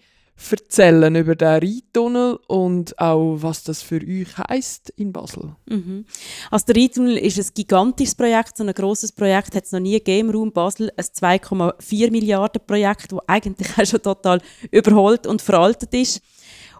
erzählen 0.50 1.14
über 1.16 1.34
den 1.34 1.48
Rheintunnel 1.48 2.38
und 2.46 2.98
auch, 2.98 3.36
was 3.40 3.64
das 3.64 3.82
für 3.82 4.00
euch 4.00 4.38
heisst 4.38 4.90
in 4.90 5.12
Basel? 5.12 5.56
Mhm. 5.66 6.04
Also 6.50 6.66
der 6.66 6.76
Rheintunnel 6.76 7.16
ist 7.18 7.38
ein 7.38 7.46
gigantisches 7.54 8.14
Projekt, 8.14 8.56
so 8.56 8.64
ein 8.64 8.72
grosses 8.72 9.12
Projekt 9.12 9.54
hat 9.54 9.64
es 9.64 9.72
noch 9.72 9.80
nie 9.80 9.92
gegeben 9.92 10.28
im 10.28 10.34
Raum 10.34 10.52
Basel, 10.52 10.92
ein 10.96 11.04
2,4 11.04 12.10
Milliarden 12.10 12.62
Projekt, 12.66 13.12
das 13.12 13.18
eigentlich 13.26 13.68
auch 13.78 13.86
schon 13.86 14.02
total 14.02 14.40
überholt 14.70 15.26
und 15.26 15.42
veraltet 15.42 15.92
ist. 15.94 16.20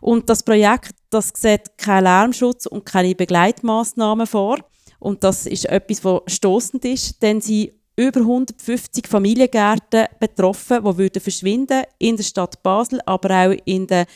Und 0.00 0.28
das 0.30 0.42
Projekt, 0.42 0.94
das 1.10 1.32
sieht 1.34 1.76
keinen 1.76 2.04
Lärmschutz 2.04 2.66
und 2.66 2.84
keine 2.84 3.14
Begleitmaßnahmen 3.14 4.26
vor. 4.26 4.58
Und 5.00 5.24
das 5.24 5.46
ist 5.46 5.66
etwas, 5.66 6.04
was 6.04 6.22
stoßend 6.26 6.84
ist, 6.84 7.22
denn 7.22 7.40
sie 7.40 7.77
über 7.98 8.20
150 8.20 9.08
Familiengärten 9.08 10.06
betroffen, 10.20 10.84
die 10.84 10.98
würden 10.98 11.20
verschwinden 11.20 11.82
in 11.98 12.16
der 12.16 12.22
Stadt 12.22 12.62
Basel, 12.62 13.00
aber 13.04 13.30
auch 13.30 13.56
in 13.64 13.88
den, 13.88 14.06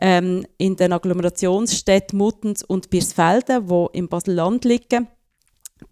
ähm, 0.00 0.44
in 0.58 0.74
den 0.74 0.92
Agglomerationsstädten 0.92 2.18
Muttens 2.18 2.64
und 2.64 2.90
Birsfelden, 2.90 3.68
die 3.68 3.98
im 3.98 4.08
Basel-Land 4.08 4.64
liegen. 4.64 5.06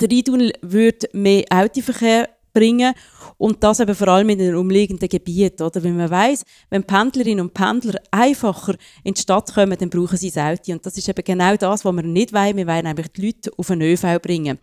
Der 0.00 0.10
Rheintunnel 0.10 0.52
würde 0.60 1.08
mehr 1.12 1.44
Autoverkehr 1.50 2.28
bringen 2.52 2.94
und 3.38 3.62
das 3.62 3.78
eben 3.78 3.94
vor 3.94 4.08
allem 4.08 4.30
in 4.30 4.38
den 4.38 4.56
umliegenden 4.56 5.08
Gebieten. 5.08 5.62
Oder? 5.62 5.84
Weil 5.84 5.92
man 5.92 6.10
weiß, 6.10 6.42
wenn 6.70 6.82
Pendlerinnen 6.82 7.42
und 7.42 7.54
Pendler 7.54 8.00
einfacher 8.10 8.74
in 9.04 9.14
die 9.14 9.20
Stadt 9.20 9.54
kommen, 9.54 9.78
dann 9.78 9.90
brauchen 9.90 10.16
sie 10.16 10.32
das 10.32 10.42
Auto. 10.42 10.72
Und 10.72 10.84
das 10.84 10.96
ist 10.98 11.08
eben 11.08 11.22
genau 11.22 11.54
das, 11.54 11.84
was 11.84 11.94
wir 11.94 12.02
nicht 12.02 12.32
wollen. 12.32 12.56
Wir 12.56 12.66
wollen 12.66 12.84
nämlich 12.84 13.08
die 13.12 13.26
Leute 13.26 13.52
auf 13.56 13.68
den 13.68 13.82
ÖV 13.82 14.20
bringen. 14.20 14.58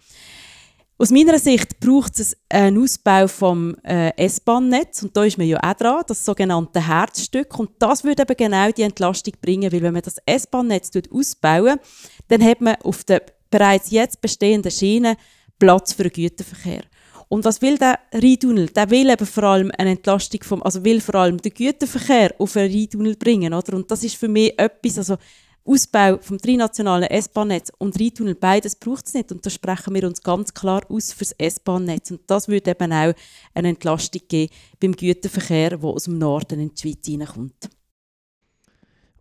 Aus 0.99 1.09
meiner 1.09 1.39
Sicht 1.39 1.79
braucht 1.79 2.19
es 2.19 2.37
einen 2.49 2.81
Ausbau 2.81 3.27
vom 3.27 3.75
äh, 3.83 4.11
S-Bahn-Netz 4.15 5.01
und 5.01 5.17
da 5.17 5.23
ist 5.23 5.39
man 5.39 5.47
ja 5.47 5.57
auch 5.61 5.73
dran, 5.73 6.03
das 6.07 6.23
sogenannte 6.23 6.87
Herzstück 6.87 7.57
und 7.57 7.71
das 7.79 8.03
würde 8.03 8.21
eben 8.21 8.37
genau 8.37 8.71
die 8.71 8.83
Entlastung 8.83 9.33
bringen, 9.41 9.71
weil 9.71 9.81
wenn 9.81 9.93
man 9.93 10.03
das 10.03 10.17
S-Bahn-Netz 10.25 10.91
ausbauen, 11.11 11.79
dann 12.27 12.43
hat 12.43 12.61
man 12.61 12.75
auf 12.83 13.03
den 13.03 13.21
bereits 13.49 13.89
jetzt 13.89 14.21
bestehenden 14.21 14.71
Schienen 14.71 15.15
Platz 15.57 15.93
für 15.93 16.03
den 16.03 16.11
Güterverkehr. 16.11 16.83
Und 17.27 17.45
was 17.45 17.61
will 17.63 17.79
der 17.79 17.97
Rheintunnel? 18.13 18.67
Der 18.67 18.89
will 18.91 19.09
eben 19.09 19.25
vor 19.25 19.43
allem 19.43 19.71
eine 19.77 19.91
Entlastung 19.91 20.43
vom, 20.43 20.61
also 20.61 20.83
will 20.83 21.01
vor 21.01 21.15
allem 21.15 21.41
den 21.41 21.53
Güterverkehr 21.53 22.35
auf 22.37 22.53
den 22.53 22.71
Rheintunnel 22.71 23.15
bringen, 23.15 23.53
oder? 23.53 23.75
Und 23.75 23.89
das 23.89 24.03
ist 24.03 24.17
für 24.17 24.27
mich 24.27 24.53
etwas, 24.59 24.99
also 24.99 25.17
Ausbau 25.65 26.17
vom 26.19 26.37
trinationalen 26.37 27.09
S-Bahn-Netz 27.09 27.71
und 27.77 27.99
Rheintunnel, 27.99 28.35
beides 28.35 28.75
braucht 28.75 29.07
es 29.07 29.13
nicht. 29.13 29.31
Und 29.31 29.45
da 29.45 29.49
sprechen 29.49 29.93
wir 29.93 30.05
uns 30.05 30.21
ganz 30.21 30.53
klar 30.53 30.81
aus 30.89 31.13
für 31.13 31.23
das 31.23 31.31
S-Bahn-Netz. 31.37 32.11
Und 32.11 32.21
das 32.27 32.47
würde 32.47 32.71
eben 32.71 32.91
auch 32.91 33.13
eine 33.53 33.69
Entlastung 33.69 34.21
geben 34.27 34.53
beim 34.79 34.93
Güterverkehr, 34.93 35.77
der 35.77 35.83
aus 35.83 36.03
dem 36.03 36.17
Norden 36.17 36.59
in 36.59 36.73
die 36.73 36.81
Schweiz 36.81 37.05
hineinkommt. 37.05 37.69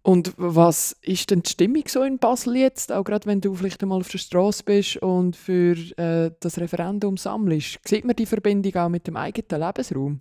Und 0.05 0.35
was 0.37 0.97
ist 1.03 1.31
denn 1.31 1.43
die 1.43 1.51
Stimmung 1.51 1.85
so 1.87 2.03
in 2.03 2.19
Basel 2.19 2.57
jetzt, 2.57 2.91
auch 2.91 3.05
gerade 3.05 3.27
wenn 3.27 3.41
du 3.41 3.55
vielleicht 3.55 3.81
einmal 3.83 4.01
auf 4.01 4.09
der 4.09 4.19
Straße 4.19 4.65
bist 4.65 4.97
und 4.97 5.37
für 5.37 5.77
äh, 5.97 6.33
das 6.41 6.59
Referendum 6.59 7.17
sammelst? 7.17 7.79
Sieht 7.85 8.05
man 8.05 8.17
die 8.17 8.27
Verbindung 8.27 8.75
auch 8.75 8.89
mit 8.89 9.07
dem 9.07 9.17
eigenen 9.17 9.63
Lebensraum? 9.63 10.21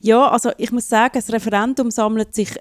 Ja, 0.00 0.28
also 0.28 0.50
ich 0.58 0.72
muss 0.72 0.88
sagen, 0.88 1.12
das 1.14 1.32
Referendum 1.32 1.92
sammelt 1.92 2.34
sich 2.34 2.56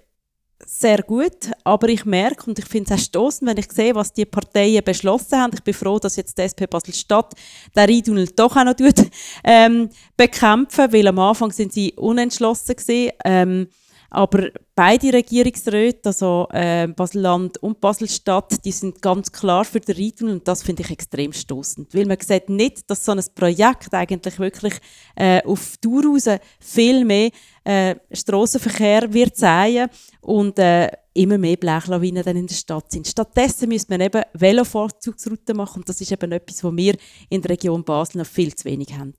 sehr 0.65 1.03
gut, 1.03 1.51
aber 1.63 1.89
ich 1.89 2.05
merke 2.05 2.45
und 2.47 2.59
ich 2.59 2.65
finde 2.65 2.93
es 2.93 3.15
auch 3.15 3.31
wenn 3.41 3.57
ich 3.57 3.71
sehe, 3.71 3.95
was 3.95 4.13
die 4.13 4.25
Parteien 4.25 4.83
beschlossen 4.83 5.39
haben. 5.39 5.53
Ich 5.53 5.63
bin 5.63 5.73
froh, 5.73 5.99
dass 5.99 6.15
jetzt 6.15 6.37
die 6.37 6.43
SP 6.43 6.67
Basel-Stadt 6.67 7.33
den 7.75 7.89
Rheintunnel 7.89 8.27
doch 8.35 8.55
auch 8.55 8.63
noch 8.63 8.73
tut, 8.73 8.95
ähm, 9.43 9.89
bekämpfen, 10.17 10.91
weil 10.91 11.07
am 11.07 11.19
Anfang 11.19 11.51
sind 11.51 11.73
sie 11.73 11.93
unentschlossen 11.93 12.75
gewesen. 12.75 13.11
Ähm, 13.25 13.67
aber 14.13 14.49
beide 14.75 15.11
Regierungsräte, 15.11 16.09
also 16.09 16.47
äh, 16.51 16.87
Basel-Land 16.87 17.57
und 17.63 17.81
Basel-Stadt, 17.81 18.63
die 18.63 18.71
sind 18.71 19.01
ganz 19.01 19.31
klar 19.31 19.65
für 19.65 19.79
den 19.79 19.95
Rheintunnel 19.95 20.35
und 20.35 20.47
das 20.47 20.61
finde 20.61 20.83
ich 20.83 20.91
extrem 20.91 21.33
stoßend, 21.33 21.95
weil 21.95 22.05
man 22.05 22.17
sieht 22.19 22.47
nicht, 22.47 22.87
dass 22.91 23.03
so 23.03 23.11
ein 23.11 23.23
Projekt 23.33 23.91
eigentlich 23.91 24.37
wirklich 24.37 24.75
äh, 25.15 25.41
auf 25.43 25.77
Tour 25.77 26.05
raus 26.05 26.29
viel 26.59 27.03
mehr 27.03 27.31
äh, 27.63 27.95
Strassenverkehr 28.11 29.11
wird 29.11 29.35
zeigen 29.35 29.89
und 30.21 30.59
äh, 30.59 30.91
immer 31.15 31.39
mehr 31.39 31.57
Blechlawinen 31.57 32.23
dann 32.23 32.37
in 32.37 32.47
der 32.47 32.55
Stadt 32.55 32.91
sind. 32.91 33.07
Stattdessen 33.07 33.67
müsste 33.67 33.93
man 33.93 34.01
eben 34.01 34.21
Velovorzugsrouten 34.33 35.57
machen 35.57 35.79
und 35.79 35.89
das 35.89 36.01
ist 36.01 36.11
eben 36.11 36.31
etwas, 36.31 36.63
was 36.63 36.75
wir 36.75 36.95
in 37.29 37.41
der 37.41 37.49
Region 37.49 37.83
Basel 37.83 38.19
noch 38.19 38.27
viel 38.27 38.53
zu 38.53 38.65
wenig 38.65 38.93
haben. 38.93 39.15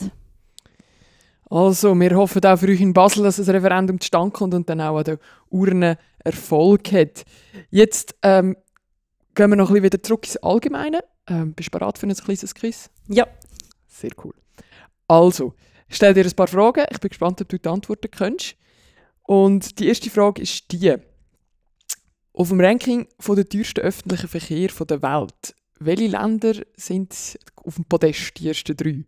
Also, 1.55 1.95
wir 1.95 2.17
hoffen 2.17 2.45
auch 2.45 2.57
für 2.57 2.67
euch 2.67 2.81
in 2.81 2.93
Basel, 2.93 3.23
dass 3.23 3.37
das 3.37 3.49
Referendum 3.49 4.01
zustande 4.01 4.33
kommt 4.33 4.55
und 4.55 4.69
dann 4.69 4.81
auch 4.81 4.99
an 4.99 5.05
den 5.05 5.19
Urnen 5.51 5.97
Erfolg 6.19 6.91
hat. 6.91 7.25
Jetzt 7.71 8.17
ähm, 8.23 8.57
gehen 9.37 9.51
wir 9.51 9.55
noch 9.55 9.69
ein 9.69 9.75
bisschen 9.75 9.85
wieder 9.85 10.03
zurück 10.03 10.25
ins 10.25 10.37
Allgemeine. 10.39 11.05
Ähm, 11.29 11.55
bist 11.55 11.69
du 11.69 11.79
bereit 11.79 11.97
für 11.97 12.09
ein 12.09 12.13
kleines 12.13 12.53
Quiz? 12.57 12.91
Ja. 13.07 13.29
Sehr 13.87 14.11
cool. 14.25 14.35
Also, 15.07 15.55
ich 15.87 15.95
stelle 15.95 16.15
dir 16.15 16.25
ein 16.25 16.33
paar 16.33 16.49
Fragen. 16.49 16.87
Ich 16.91 16.99
bin 16.99 17.11
gespannt, 17.11 17.41
ob 17.41 17.49
du 17.49 17.57
die 17.57 17.69
Antworten 17.69 18.11
kennst. 18.11 18.57
Und 19.23 19.79
die 19.79 19.87
erste 19.87 20.11
Frage 20.11 20.43
ist 20.43 20.73
die. 20.73 20.97
Auf 22.33 22.49
dem 22.49 22.61
Ranking 22.61 23.07
von 23.21 23.37
der 23.37 23.49
teuersten 23.49 23.85
öffentlichen 23.85 24.27
Verkehr 24.27 24.71
der 24.87 25.03
Welt, 25.03 25.55
welche 25.79 26.09
Länder 26.09 26.55
sind 26.75 27.39
auf 27.55 27.77
dem 27.77 27.85
Podest, 27.85 28.41
die 28.41 28.49
ersten 28.49 28.77
drei? 28.77 29.05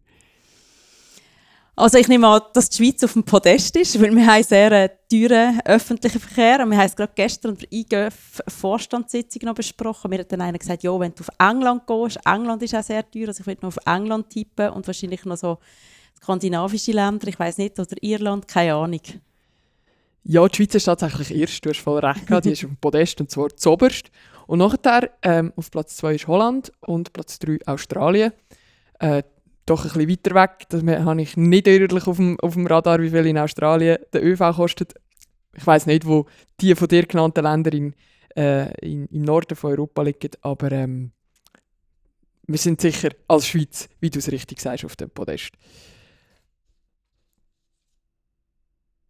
Also 1.78 1.98
ich 1.98 2.08
nehme 2.08 2.26
an, 2.26 2.40
dass 2.54 2.70
die 2.70 2.82
Schweiz 2.82 3.04
auf 3.04 3.12
dem 3.12 3.22
Podest 3.22 3.76
ist, 3.76 4.00
weil 4.00 4.16
wir 4.16 4.26
haben 4.26 4.42
sehr 4.42 4.72
äh, 4.72 4.88
teuren 5.10 5.60
öffentlichen 5.66 6.18
Verkehr 6.18 6.64
und 6.64 6.70
wir 6.70 6.78
haben 6.78 6.86
es 6.86 6.96
gerade 6.96 7.12
gestern 7.14 7.54
in 7.54 7.58
der 7.58 7.68
IGF-Vorstandssitzung 7.70 9.42
noch 9.44 9.54
besprochen. 9.54 10.08
Mir 10.08 10.20
hat 10.20 10.32
dann 10.32 10.40
einer 10.40 10.56
gesagt, 10.56 10.82
ja, 10.82 10.98
wenn 10.98 11.14
du 11.14 11.20
auf 11.20 11.28
England 11.38 11.86
gehst, 11.86 12.18
England 12.24 12.62
ist 12.62 12.74
auch 12.74 12.82
sehr 12.82 13.08
teuer, 13.10 13.28
also 13.28 13.42
ich 13.42 13.46
würde 13.46 13.60
noch 13.60 13.76
auf 13.76 13.86
England 13.86 14.30
tippen 14.30 14.70
und 14.70 14.86
wahrscheinlich 14.86 15.22
noch 15.26 15.36
so 15.36 15.58
skandinavische 16.22 16.92
Länder, 16.92 17.28
ich 17.28 17.38
weiß 17.38 17.58
nicht, 17.58 17.78
oder 17.78 18.02
Irland, 18.02 18.48
keine 18.48 18.74
Ahnung. 18.74 19.02
Ja, 20.24 20.48
die 20.48 20.56
Schweiz 20.56 20.74
ist 20.76 20.84
tatsächlich 20.84 21.30
erst, 21.30 21.62
du 21.62 21.68
hast 21.68 21.80
voll 21.80 21.98
recht 21.98 22.26
gehabt, 22.26 22.46
die 22.46 22.52
ist 22.52 22.64
auf 22.64 22.70
dem 22.70 22.78
Podest 22.78 23.20
und 23.20 23.30
zwar 23.30 23.54
zuoberst. 23.54 24.10
Und 24.46 24.60
nachher 24.60 25.10
ähm, 25.20 25.52
auf 25.56 25.70
Platz 25.70 25.98
2 25.98 26.14
ist 26.14 26.26
Holland 26.26 26.72
und 26.80 27.12
Platz 27.12 27.38
3 27.38 27.58
Australien. 27.66 28.32
Äh, 28.98 29.24
doch 29.66 29.84
ein 29.84 29.92
bisschen 29.92 30.08
weiter 30.08 30.34
weg. 30.34 30.66
Das 30.68 30.82
habe 30.82 31.22
ich 31.22 31.36
nicht 31.36 31.68
örtlich 31.68 32.06
auf 32.06 32.16
dem, 32.16 32.38
auf 32.40 32.54
dem 32.54 32.66
Radar, 32.66 33.00
wie 33.00 33.10
viel 33.10 33.26
in 33.26 33.38
Australien 33.38 33.98
der 34.12 34.24
ÖV 34.24 34.56
kostet. 34.56 34.94
Ich 35.56 35.66
weiß 35.66 35.86
nicht, 35.86 36.06
wo 36.06 36.26
die 36.60 36.74
von 36.74 36.88
dir 36.88 37.06
genannten 37.06 37.42
Länder 37.44 37.72
in, 37.72 37.94
äh, 38.36 38.72
in, 38.80 39.06
im 39.06 39.22
Norden 39.22 39.56
von 39.56 39.72
Europa 39.72 40.02
liegen, 40.02 40.30
aber 40.42 40.70
ähm, 40.72 41.12
wir 42.46 42.58
sind 42.58 42.80
sicher 42.80 43.10
als 43.26 43.46
Schweiz, 43.46 43.88
wie 44.00 44.10
du 44.10 44.18
es 44.18 44.30
richtig 44.30 44.60
sagst, 44.60 44.84
auf 44.84 44.96
dem 44.96 45.10
Podest. 45.10 45.52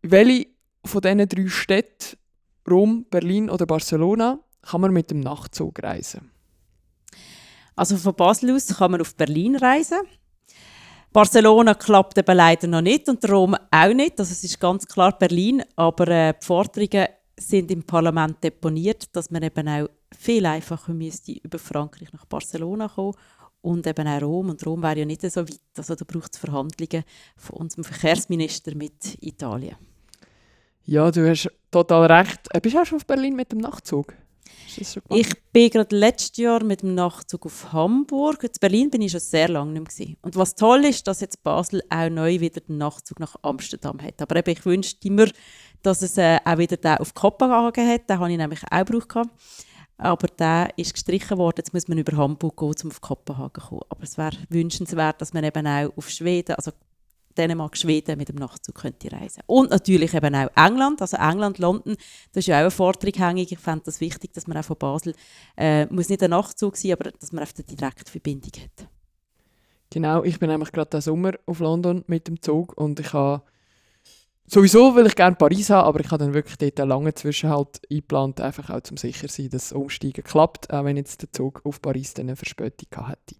Welche 0.02 0.46
von 0.84 1.02
diesen 1.02 1.28
drei 1.28 1.48
Städten, 1.48 2.16
Rom, 2.68 3.04
Berlin 3.10 3.50
oder 3.50 3.66
Barcelona, 3.66 4.40
kann 4.62 4.80
man 4.80 4.92
mit 4.92 5.10
dem 5.10 5.20
Nachtzug 5.20 5.82
reisen? 5.82 6.30
Also 7.74 7.96
von 7.98 8.14
Basel 8.14 8.54
aus 8.54 8.68
kann 8.68 8.92
man 8.92 9.00
auf 9.00 9.14
Berlin 9.16 9.56
reisen. 9.56 9.98
Barcelona 11.16 11.72
klappt 11.72 12.18
eben 12.18 12.36
leider 12.36 12.66
noch 12.66 12.82
nicht 12.82 13.08
und 13.08 13.26
Rom 13.26 13.56
auch 13.70 13.94
nicht. 13.94 14.20
Also 14.20 14.32
es 14.32 14.44
ist 14.44 14.60
ganz 14.60 14.86
klar 14.86 15.18
Berlin, 15.18 15.62
aber 15.74 16.08
äh, 16.08 16.34
die 16.38 16.44
Forderungen 16.44 17.06
sind 17.38 17.70
im 17.70 17.84
Parlament 17.84 18.44
deponiert, 18.44 19.16
dass 19.16 19.30
man 19.30 19.42
eben 19.42 19.66
auch 19.66 19.88
viel 20.14 20.44
einfacher 20.44 20.92
müsste 20.92 21.32
über 21.32 21.58
Frankreich 21.58 22.12
nach 22.12 22.26
Barcelona 22.26 22.88
kommen 22.88 23.14
und 23.62 23.86
eben 23.86 24.06
auch 24.06 24.20
Rom. 24.20 24.50
Und 24.50 24.66
Rom 24.66 24.82
wäre 24.82 24.98
ja 24.98 25.04
nicht 25.06 25.22
so 25.22 25.40
weit. 25.40 25.58
Also 25.78 25.94
da 25.94 26.04
braucht 26.06 26.34
es 26.34 26.38
Verhandlungen 26.38 27.02
von 27.38 27.60
unserem 27.60 27.84
Verkehrsminister 27.84 28.74
mit 28.74 29.16
Italien. 29.22 29.76
Ja, 30.84 31.10
du 31.10 31.30
hast 31.30 31.50
total 31.70 32.12
recht. 32.12 32.40
Äh, 32.50 32.60
bist 32.60 32.76
du 32.76 32.80
auch 32.82 32.84
schon 32.84 32.98
auf 32.98 33.06
Berlin 33.06 33.36
mit 33.36 33.52
dem 33.52 33.60
Nachtzug? 33.60 34.12
Ich 35.10 35.28
bin 35.52 35.70
gerade 35.70 35.96
letztes 35.96 36.36
Jahr 36.36 36.62
mit 36.62 36.82
dem 36.82 36.94
Nachtzug 36.94 37.46
auf 37.46 37.72
Hamburg. 37.72 38.44
In 38.44 38.50
Berlin 38.60 38.90
bin 38.90 39.02
ich 39.02 39.12
schon 39.12 39.20
sehr 39.20 39.48
lange 39.48 39.80
nicht 39.80 39.98
mehr. 39.98 40.16
Und 40.22 40.36
was 40.36 40.54
toll 40.54 40.84
ist, 40.84 41.06
dass 41.06 41.20
jetzt 41.20 41.42
Basel 41.42 41.82
auch 41.88 42.10
neu 42.10 42.40
wieder 42.40 42.60
den 42.60 42.78
Nachtzug 42.78 43.20
nach 43.20 43.36
Amsterdam 43.42 44.00
hat. 44.02 44.20
Aber 44.20 44.36
eben, 44.36 44.50
ich 44.50 44.64
wünschte 44.66 45.10
mir, 45.10 45.30
dass 45.82 46.02
es 46.02 46.18
äh, 46.18 46.38
auch 46.44 46.58
wieder 46.58 46.76
den 46.76 46.98
auf 46.98 47.14
Kopenhagen 47.14 47.88
hat. 47.88 48.08
Den 48.08 48.18
habe 48.18 48.30
ich 48.30 48.38
nämlich 48.38 48.62
auch 48.70 48.84
gebraucht. 48.84 49.28
Aber 49.98 50.26
der 50.26 50.70
ist 50.76 50.92
gestrichen 50.92 51.38
worden. 51.38 51.56
Jetzt 51.58 51.72
muss 51.72 51.88
man 51.88 51.98
über 51.98 52.16
Hamburg 52.16 52.56
gehen, 52.58 52.74
um 52.84 52.90
auf 52.90 53.00
Kopenhagen 53.00 53.62
zu 53.62 53.68
kommen. 53.68 53.82
Aber 53.88 54.02
es 54.02 54.18
wäre 54.18 54.36
wünschenswert, 54.50 55.20
dass 55.20 55.32
man 55.32 55.44
eben 55.44 55.66
auch 55.66 55.96
auf 55.96 56.10
Schweden, 56.10 56.56
also 56.56 56.72
Dänemark, 57.36 57.76
Schweden 57.76 58.18
mit 58.18 58.28
dem 58.28 58.36
Nachtzug 58.36 58.74
könnte 58.74 59.12
reisen. 59.12 59.42
Und 59.46 59.70
natürlich 59.70 60.14
eben 60.14 60.34
auch 60.34 60.48
England, 60.56 61.00
also 61.00 61.16
England, 61.16 61.58
London, 61.58 61.96
das 62.32 62.42
ist 62.42 62.46
ja 62.48 62.56
auch 62.56 62.60
eine 62.62 62.70
Forderung 62.70 63.14
hängig. 63.14 63.52
Ich 63.52 63.58
fände 63.58 63.84
das 63.84 64.00
wichtig, 64.00 64.32
dass 64.32 64.46
man 64.46 64.56
auch 64.56 64.64
von 64.64 64.76
Basel, 64.76 65.14
äh, 65.56 65.86
muss 65.86 66.08
nicht 66.08 66.22
ein 66.22 66.30
Nachtzug 66.30 66.76
sein, 66.76 66.92
aber 66.92 67.10
dass 67.10 67.32
man 67.32 67.44
auf 67.44 67.54
eine 67.56 67.64
Direktverbindung 67.64 68.52
hat. 68.62 68.88
Genau, 69.90 70.24
ich 70.24 70.38
bin 70.38 70.50
nämlich 70.50 70.72
gerade 70.72 70.96
im 70.96 71.00
Sommer 71.00 71.32
auf 71.46 71.60
London 71.60 72.04
mit 72.06 72.26
dem 72.28 72.42
Zug 72.42 72.76
und 72.76 72.98
ich 73.00 73.12
habe 73.12 73.42
Sowieso 74.48 74.94
will 74.94 75.06
ich 75.06 75.16
gerne 75.16 75.34
Paris 75.34 75.70
haben, 75.70 75.88
aber 75.88 75.98
ich 75.98 76.06
habe 76.12 76.22
dann 76.22 76.32
wirklich 76.32 76.56
dort 76.56 76.78
einen 76.78 76.90
langen 76.90 77.16
Zwischenhalt 77.16 77.80
eingeplant, 77.90 78.40
einfach 78.40 78.70
auch 78.70 78.80
zum 78.80 78.96
sicher 78.96 79.26
sein, 79.26 79.50
dass 79.50 79.70
das 79.70 79.72
Umsteigen 79.72 80.22
klappt, 80.22 80.72
auch 80.72 80.84
wenn 80.84 80.96
jetzt 80.96 81.20
der 81.22 81.32
Zug 81.32 81.62
auf 81.64 81.82
Paris 81.82 82.14
dann 82.14 82.28
eine 82.28 82.36
Verspätung 82.36 83.08
hätte. 83.08 83.34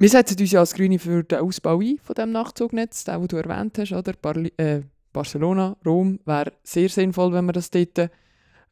Wir 0.00 0.08
setzen 0.08 0.38
uns 0.38 0.52
ja 0.52 0.60
als 0.60 0.74
Grüne 0.74 1.00
für 1.00 1.24
den 1.24 1.40
Ausbau 1.40 1.80
ein 1.80 1.98
von 2.00 2.14
diesem 2.14 2.30
Nachzugnetz, 2.30 3.02
den, 3.02 3.26
du 3.26 3.36
erwähnt 3.36 3.78
hast, 3.78 3.92
oder? 3.92 4.12
Barli 4.12 4.52
äh, 4.56 4.82
Barcelona, 5.12 5.76
Rom, 5.84 6.20
wäre 6.24 6.52
sehr 6.62 6.88
sinnvoll, 6.88 7.32
wenn 7.32 7.46
man 7.46 7.54
das 7.54 7.70
dort 7.70 8.08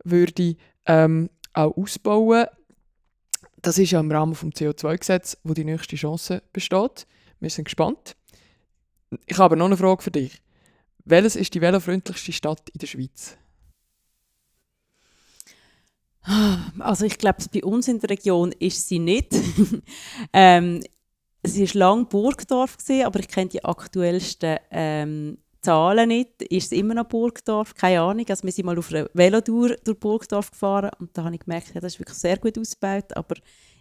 würde, 0.05 0.57
ähm, 0.87 1.29
auch 1.53 1.77
ausbauen 1.77 2.47
Das 3.61 3.77
ist 3.79 3.91
ja 3.91 3.99
im 3.99 4.13
Rahmen 4.13 4.35
des 4.35 4.41
CO2-Gesetzes, 4.41 5.39
wo 5.43 5.53
die 5.53 5.65
nächste 5.65 5.97
Chance 5.97 6.43
besteht. 6.53 7.09
Wir 7.41 7.51
sind 7.51 7.65
gespannt. 7.65 8.15
Ich 9.27 9.39
habe 9.39 9.57
noch 9.57 9.67
eine 9.67 9.77
Frage 9.77 10.03
für 10.03 10.13
dich. 10.13 10.41
Welches 11.05 11.35
ist 11.35 11.55
die 11.55 11.61
velofreundlichste 11.61 12.33
Stadt 12.33 12.69
in 12.71 12.79
der 12.79 12.87
Schweiz? 12.87 13.37
Also 16.79 17.05
ich 17.05 17.19
glaube, 17.19 17.45
bei 17.53 17.65
uns 17.65 17.89
in 17.89 18.01
der 18.01 18.11
Region 18.11 18.53
ist 18.53 18.89
sie 18.89 18.99
nicht. 18.99 19.35
ähm, 20.33 20.83
es 21.47 21.75
war 21.75 21.79
lange 21.79 22.05
Burgdorf, 22.07 22.77
gewesen, 22.77 23.07
aber 23.07 23.21
ich 23.21 23.29
kenne 23.29 23.49
die 23.49 23.65
aktuellsten 23.65 24.59
ähm, 24.71 25.39
Zahlen 25.61 26.09
nicht. 26.09 26.43
Ist 26.43 26.73
es 26.73 26.79
immer 26.79 26.95
noch 26.95 27.09
Burgdorf? 27.09 27.75
Keine 27.75 28.01
Ahnung. 28.01 28.25
Also 28.29 28.45
wir 28.45 28.53
sind 28.53 28.67
mal 28.67 28.79
auf 28.79 28.93
einer 28.93 29.09
Velotour 29.15 29.77
durch 29.85 29.99
Burgdorf 29.99 30.51
gefahren 30.51 30.91
und 30.99 31.17
da 31.17 31.25
habe 31.25 31.35
ich 31.35 31.41
gemerkt, 31.41 31.75
ja, 31.75 31.81
das 31.81 31.95
ist 31.95 32.01
wirklich 32.01 32.19
sehr 32.19 32.37
gut 32.37 32.59
ausgebaut, 32.59 33.17
aber 33.17 33.37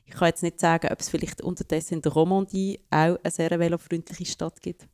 ich 0.06 0.14
kann 0.14 0.28
jetzt 0.28 0.44
nicht 0.44 0.60
sagen, 0.60 0.90
ob 0.92 1.00
es 1.00 1.10
vielleicht 1.10 1.42
unterdessen 1.42 1.96
in 1.96 2.02
der 2.02 2.12
Romandie 2.12 2.80
auch 2.92 3.18
eine 3.24 3.32
sehr 3.32 3.50
velofreundliche 3.60 4.32
Stadt 4.32 4.62
gibt. 4.62 4.88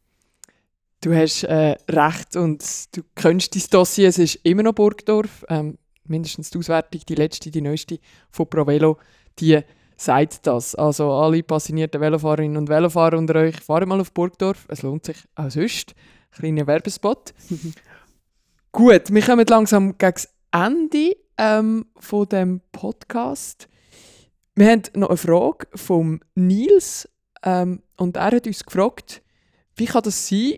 Du 1.02 1.14
hast 1.14 1.44
äh, 1.44 1.76
recht 1.90 2.36
und 2.36 2.64
du 2.96 3.02
kennst 3.16 3.56
dein 3.56 3.64
Dossier, 3.72 4.08
es 4.10 4.20
ist 4.20 4.36
immer 4.44 4.64
noch 4.64 4.74
Burgdorf. 4.74 5.46
Ähm, 5.50 5.78
mindestens 6.06 6.50
die 6.50 6.60
Auswertung, 6.60 7.02
die 7.08 7.16
letzte, 7.16 7.52
die 7.52 7.62
neueste 7.62 8.00
von 8.30 8.48
ProVelo, 8.48 8.98
die 9.40 9.62
sagt 10.02 10.48
das. 10.48 10.76
Also 10.76 11.12
alle 11.12 11.44
passionierten 11.44 12.02
Velofahrerinnen 12.02 12.58
und 12.58 12.70
Velofahrer 12.70 13.18
unter 13.18 13.36
euch, 13.36 13.60
fahren 13.60 13.88
mal 13.88 14.02
auf 14.02 14.12
Burgdorf. 14.14 14.66
Es 14.68 14.82
lohnt 14.82 15.06
sich 15.06 15.18
auch 15.36 15.50
sonst. 15.50 15.94
Kleiner 16.32 16.66
Werbespot. 16.66 17.34
Gut, 18.72 19.14
wir 19.14 19.22
kommen 19.22 19.46
langsam 19.48 19.98
gegen 19.98 20.14
das 20.14 20.30
Ende 20.52 21.16
ähm, 21.38 21.86
von 22.00 22.28
dem 22.30 22.62
Podcast. 22.72 23.68
Wir 24.56 24.72
haben 24.72 24.84
noch 24.96 25.10
eine 25.10 25.18
Frage 25.18 25.68
von 25.76 26.22
Nils 26.36 27.08
ähm, 27.44 27.84
und 27.98 28.18
er 28.18 28.32
hat 28.32 28.48
uns 28.48 28.64
gefragt, 28.64 29.22
wie 29.76 29.86
kann 29.86 30.04
das 30.04 30.28
sein, 30.28 30.54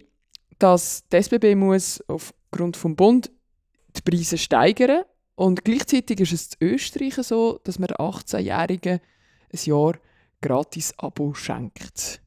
dass 0.60 1.08
die 1.10 1.18
SBB 1.18 1.56
muss 1.56 2.04
aufgrund 2.08 2.78
vom 2.78 2.96
Bund 2.96 3.32
die 3.96 4.02
Preise 4.02 4.38
steigern 4.38 5.04
und 5.36 5.66
gleichzeitig 5.66 6.20
ist 6.20 6.34
es 6.34 6.50
in 6.60 6.70
Österreich 6.70 7.16
so, 7.16 7.60
dass 7.64 7.80
man 7.80 7.90
18-Jährigen 7.90 9.00
ein 9.54 9.60
Jahr 9.64 9.94
gratis 10.42 10.94
Abo 10.98 11.34
schenkt. 11.34 12.22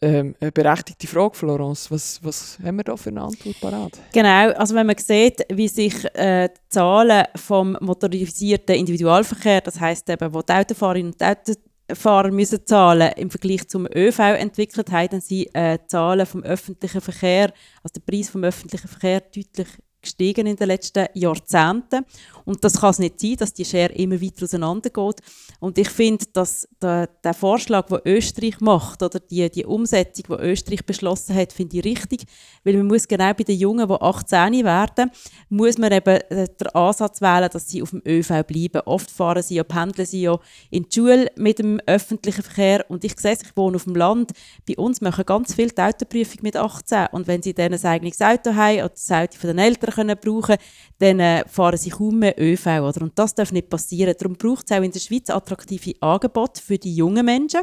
Ähm, 0.00 0.34
eine 0.40 0.50
berechtigte 0.50 1.06
Frage, 1.06 1.36
Florence. 1.36 1.90
Was, 1.90 2.18
was 2.24 2.58
haben 2.60 2.76
wir 2.76 2.84
da 2.84 2.96
für 2.96 3.10
eine 3.10 3.22
Antwort 3.22 3.60
parat? 3.60 4.00
Genau, 4.12 4.50
also 4.52 4.74
wenn 4.74 4.86
man 4.86 4.98
sieht, 4.98 5.44
wie 5.48 5.68
sich 5.68 5.94
äh, 6.16 6.48
die 6.48 6.60
Zahlen 6.70 7.24
vom 7.36 7.76
motorisierten 7.80 8.74
Individualverkehr, 8.74 9.60
das 9.60 9.78
heißt 9.78 10.08
eben, 10.10 10.34
wo 10.34 10.42
die 10.42 10.52
Autofahrerinnen 10.52 11.12
und 11.12 11.22
Autofahrer 11.22 12.32
müssen 12.32 12.66
zahlen 12.66 13.12
im 13.16 13.30
Vergleich 13.30 13.68
zum 13.68 13.86
ÖV 13.86 14.18
entwickelt 14.18 14.90
haben, 14.90 15.08
dann 15.08 15.20
sind 15.20 15.54
äh, 15.54 15.78
die 15.78 15.86
Zahlen 15.86 16.26
vom 16.26 16.42
öffentlichen 16.42 17.00
Verkehr, 17.00 17.52
also 17.84 17.92
der 17.94 18.00
Preis 18.00 18.28
vom 18.28 18.42
öffentlichen 18.42 18.88
Verkehr 18.88 19.20
deutlich 19.20 19.68
gestiegen 20.02 20.46
in 20.46 20.56
den 20.56 20.68
letzten 20.68 21.06
Jahrzehnten. 21.14 22.04
Und 22.44 22.62
das 22.64 22.80
kann 22.80 22.90
es 22.90 22.98
nicht 22.98 23.20
sein, 23.20 23.36
dass 23.36 23.54
die 23.54 23.64
Schere 23.64 23.92
immer 23.92 24.20
weiter 24.20 24.44
auseinandergeht. 24.44 25.20
Und 25.60 25.78
ich 25.78 25.88
finde, 25.88 26.26
dass 26.32 26.68
der, 26.80 27.06
der 27.06 27.34
Vorschlag, 27.34 27.86
den 27.86 28.00
Österreich 28.04 28.60
macht, 28.60 29.02
oder 29.02 29.20
die, 29.20 29.48
die 29.48 29.64
Umsetzung, 29.64 30.24
die 30.28 30.44
Österreich 30.44 30.84
beschlossen 30.84 31.36
hat, 31.36 31.52
finde 31.52 31.78
ich 31.78 31.84
richtig. 31.84 32.24
Weil 32.64 32.76
man 32.76 32.88
muss 32.88 33.06
genau 33.06 33.32
bei 33.32 33.44
den 33.44 33.58
Jungen, 33.58 33.86
die 33.86 33.94
18 33.94 34.64
werden, 34.64 35.10
muss 35.48 35.78
man 35.78 35.92
eben 35.92 36.20
äh, 36.30 36.48
den 36.48 36.68
Ansatz 36.74 37.20
wählen, 37.20 37.48
dass 37.52 37.68
sie 37.68 37.82
auf 37.82 37.90
dem 37.90 38.02
ÖV 38.04 38.42
bleiben. 38.46 38.82
Oft 38.86 39.10
fahren 39.10 39.42
sie 39.42 39.54
ja, 39.54 39.64
pendeln 39.64 40.06
sie 40.06 40.22
ja 40.22 40.38
in 40.70 40.82
die 40.82 40.92
Schule 40.92 41.30
mit 41.36 41.60
dem 41.60 41.80
öffentlichen 41.86 42.42
Verkehr. 42.42 42.84
Und 42.88 43.04
ich 43.04 43.18
sehe 43.18 43.32
ich 43.40 43.56
wohne 43.56 43.76
auf 43.76 43.84
dem 43.84 43.94
Land. 43.94 44.32
Bei 44.66 44.76
uns 44.76 45.00
machen 45.00 45.24
ganz 45.24 45.54
viele 45.54 45.70
die 45.70 45.80
Autoprüfung 45.80 46.40
mit 46.42 46.56
18. 46.56 47.08
Und 47.12 47.28
wenn 47.28 47.42
sie 47.42 47.54
dann 47.54 47.72
ein 47.72 47.84
eigenes 47.84 48.20
Auto 48.20 48.54
haben 48.54 48.78
oder 48.78 48.88
das 48.88 49.10
Auto 49.10 49.38
von 49.38 49.48
den 49.48 49.58
Eltern 49.58 49.91
können 49.92 50.16
brauchen 50.20 50.56
dann 50.98 51.20
äh, 51.20 51.44
fahren 51.48 51.76
sie 51.76 51.90
kaum 51.90 52.18
mehr 52.18 52.34
ÖV. 52.38 52.66
Oder? 52.66 53.02
Und 53.02 53.18
das 53.18 53.34
darf 53.34 53.52
nicht 53.52 53.68
passieren. 53.68 54.14
Darum 54.18 54.36
braucht 54.36 54.70
es 54.70 54.76
auch 54.76 54.82
in 54.82 54.92
der 54.92 55.00
Schweiz 55.00 55.30
attraktive 55.30 55.94
Angebote 56.00 56.62
für 56.62 56.78
die 56.78 56.94
jungen 56.94 57.24
Menschen. 57.24 57.60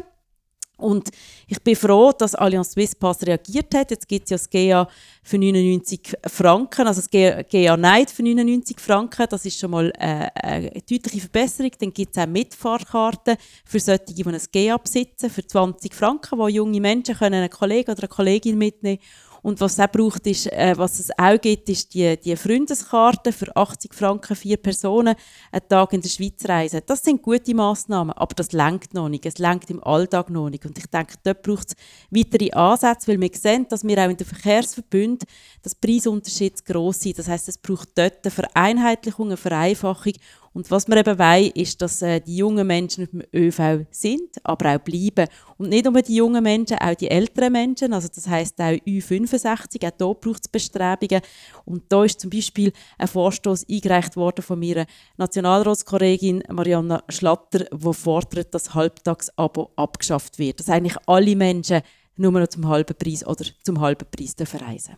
Und 0.80 1.10
ich 1.46 1.62
bin 1.62 1.76
froh, 1.76 2.12
dass 2.16 2.34
Allianz 2.34 2.72
Swiss 2.72 2.94
Pass 2.94 3.22
reagiert 3.22 3.74
hat. 3.74 3.90
Jetzt 3.90 4.08
gibt 4.08 4.24
es 4.24 4.30
ja 4.30 4.36
das 4.36 4.50
GA 4.50 4.88
für 5.22 5.38
99 5.38 6.16
Franken, 6.26 6.86
also 6.86 7.02
das 7.02 7.10
GA 7.10 7.76
Night 7.76 8.10
für 8.10 8.22
99 8.22 8.80
Franken. 8.80 9.26
Das 9.28 9.44
ist 9.44 9.58
schon 9.58 9.70
mal 9.70 9.92
äh, 9.98 10.28
eine 10.34 10.70
deutliche 10.70 11.20
Verbesserung. 11.20 11.72
Dann 11.78 11.92
gibt 11.92 12.16
es 12.16 12.22
auch 12.22 12.26
Mitfahrkarten 12.26 13.36
für 13.64 13.80
solche, 13.80 14.04
die 14.06 14.24
ein 14.24 14.40
GA 14.52 14.76
besitzen, 14.78 15.30
für 15.30 15.46
20 15.46 15.94
Franken, 15.94 16.38
wo 16.38 16.48
junge 16.48 16.80
Menschen 16.80 17.14
können 17.14 17.34
einen 17.34 17.50
Kollegen 17.50 17.90
oder 17.90 18.00
eine 18.00 18.08
Kollegin 18.08 18.56
mitnehmen 18.56 18.98
können 18.98 19.29
und 19.42 19.60
was 19.60 19.72
es 19.72 19.80
auch 19.80 19.90
braucht, 19.90 20.26
ist, 20.26 20.46
äh, 20.52 20.74
was 20.76 21.00
es 21.00 21.10
auch 21.18 21.40
gibt, 21.40 21.68
ist 21.68 21.94
die, 21.94 22.16
die 22.18 22.36
Freundeskarte 22.36 23.32
für 23.32 23.54
80 23.54 23.94
Franken, 23.94 24.36
vier 24.36 24.56
Personen, 24.56 25.14
einen 25.50 25.68
Tag 25.68 25.92
in 25.92 26.00
der 26.00 26.08
Schweiz 26.08 26.46
reisen. 26.46 26.80
Das 26.86 27.02
sind 27.02 27.22
gute 27.22 27.54
Massnahmen, 27.54 28.12
aber 28.12 28.34
das 28.34 28.52
lenkt 28.52 28.94
noch 28.94 29.08
nicht. 29.08 29.26
Es 29.26 29.38
lenkt 29.38 29.70
im 29.70 29.82
Alltag 29.82 30.30
noch 30.30 30.50
nicht. 30.50 30.66
Und 30.66 30.76
ich 30.78 30.86
denke, 30.86 31.14
dort 31.22 31.42
braucht 31.42 31.68
es 31.68 31.76
weitere 32.10 32.50
Ansätze, 32.52 33.08
weil 33.08 33.20
wir 33.20 33.30
sehen, 33.32 33.66
dass 33.68 33.84
wir 33.84 33.98
auch 33.98 34.10
in 34.10 34.16
den 34.16 34.26
Verkehrsverbünden 34.26 35.26
das 35.62 35.74
Preisunterschied 35.74 36.64
gross 36.64 37.00
sind. 37.00 37.18
Das 37.18 37.28
heißt, 37.28 37.48
es 37.48 37.58
braucht 37.58 37.90
dort 37.96 38.24
eine 38.24 38.30
Vereinheitlichung, 38.30 39.26
eine 39.28 39.36
Vereinfachung 39.36 40.12
und 40.52 40.68
was 40.72 40.88
man 40.88 40.98
eben 40.98 41.16
weiß, 41.16 41.52
ist, 41.54 41.80
dass 41.80 42.02
äh, 42.02 42.20
die 42.20 42.38
jungen 42.38 42.66
Menschen 42.66 43.04
auf 43.04 43.10
dem 43.10 43.22
ÖV 43.32 43.86
sind, 43.92 44.30
aber 44.42 44.74
auch 44.74 44.80
bleiben. 44.80 45.28
Und 45.58 45.68
nicht 45.68 45.84
nur 45.84 46.02
die 46.02 46.16
jungen 46.16 46.42
Menschen, 46.42 46.78
auch 46.78 46.94
die 46.96 47.08
älteren 47.08 47.52
Menschen, 47.52 47.92
also 47.92 48.08
das 48.12 48.26
heißt 48.26 48.60
auch 48.60 48.72
Ü65, 48.84 49.86
auch 49.86 49.92
hier 49.96 50.14
braucht 50.14 50.40
es 50.42 50.48
Bestrebungen. 50.48 51.22
Und 51.64 51.84
da 51.88 52.02
ist 52.02 52.18
zum 52.18 52.30
Beispiel 52.30 52.72
ein 52.98 53.06
Vorstoß 53.06 53.66
eingereicht 53.70 54.16
worden 54.16 54.42
von 54.42 54.58
meiner 54.58 54.86
Nationalratskollegin 55.18 56.42
Marianna 56.48 57.04
Schlatter, 57.08 57.66
die 57.72 57.94
fordert, 57.94 58.52
dass 58.52 58.74
Halbtagsabo 58.74 59.70
abgeschafft 59.76 60.40
wird. 60.40 60.58
Dass 60.58 60.68
eigentlich 60.68 60.96
alle 61.06 61.36
Menschen 61.36 61.82
nur 62.16 62.32
noch 62.32 62.48
zum 62.48 62.66
halben 62.66 62.96
Preis 62.96 63.24
oder 63.24 63.44
zum 63.62 63.80
halben 63.80 64.06
Preis 64.10 64.34
reisen 64.60 64.96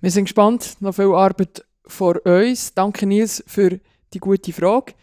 Wir 0.00 0.10
sind 0.12 0.26
gespannt, 0.26 0.76
noch 0.78 0.94
viel 0.94 1.12
Arbeit 1.12 1.64
vor 1.84 2.24
uns. 2.24 2.72
Danke 2.74 3.06
Nils 3.06 3.42
für 3.48 3.80
die 4.12 4.18
gute 4.18 4.52
Frage. 4.52 4.94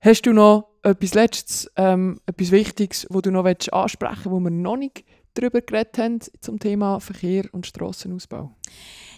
Hast 0.00 0.22
du 0.22 0.32
noch 0.32 0.68
etwas 0.82 1.14
Letztes, 1.14 1.70
ähm, 1.76 2.20
etwas 2.26 2.50
Wichtiges, 2.50 3.06
wo 3.10 3.20
du 3.20 3.30
noch 3.30 3.44
ansprechen 3.44 4.16
willst, 4.16 4.30
wo 4.30 4.40
wir 4.40 4.50
noch 4.50 4.76
nicht 4.76 5.04
darüber 5.34 5.60
geredet 5.60 5.98
haben 5.98 6.20
zum 6.40 6.58
Thema 6.58 7.00
Verkehr 7.00 7.44
und 7.52 7.66
Strassenausbau? 7.66 8.54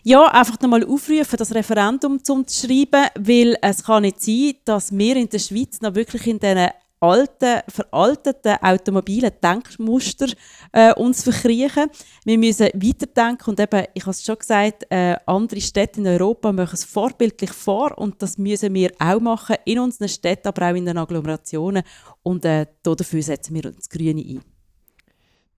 Ja, 0.02 0.26
einfach 0.26 0.60
nochmal 0.60 0.84
aufrufen, 0.84 1.36
das 1.36 1.54
Referendum 1.54 2.22
zu 2.22 2.44
schreiben, 2.48 3.08
weil 3.18 3.56
es 3.60 3.82
kann 3.82 4.02
nicht 4.02 4.20
sein, 4.20 4.54
dass 4.64 4.96
wir 4.96 5.16
in 5.16 5.28
der 5.28 5.40
Schweiz 5.40 5.80
noch 5.80 5.94
wirklich 5.96 6.26
in 6.26 6.38
diesen 6.38 6.68
alten, 7.00 7.60
veralteten 7.68 8.56
automobilen 8.60 9.32
Denkmuster 9.42 10.28
äh, 10.72 10.92
uns 10.94 11.22
verkriechen. 11.22 11.90
Wir 12.24 12.38
müssen 12.38 12.68
weiterdenken 12.74 13.50
und 13.50 13.60
eben, 13.60 13.84
ich 13.94 14.02
habe 14.02 14.12
es 14.12 14.24
schon 14.24 14.38
gesagt, 14.38 14.86
äh, 14.90 15.16
andere 15.26 15.60
Städte 15.60 16.00
in 16.00 16.06
Europa 16.06 16.52
machen 16.52 16.74
es 16.74 16.84
vorbildlich 16.84 17.52
vor 17.52 17.96
und 17.98 18.22
das 18.22 18.38
müssen 18.38 18.74
wir 18.74 18.90
auch 18.98 19.20
machen, 19.20 19.56
in 19.64 19.78
unseren 19.78 20.08
Städten, 20.08 20.48
aber 20.48 20.70
auch 20.70 20.74
in 20.74 20.86
den 20.86 20.98
Agglomerationen 20.98 21.82
und 22.22 22.44
äh, 22.44 22.66
dafür 22.82 23.22
setzen 23.22 23.54
wir 23.54 23.66
uns 23.66 23.88
Grüne 23.88 24.22
ein. 24.22 24.40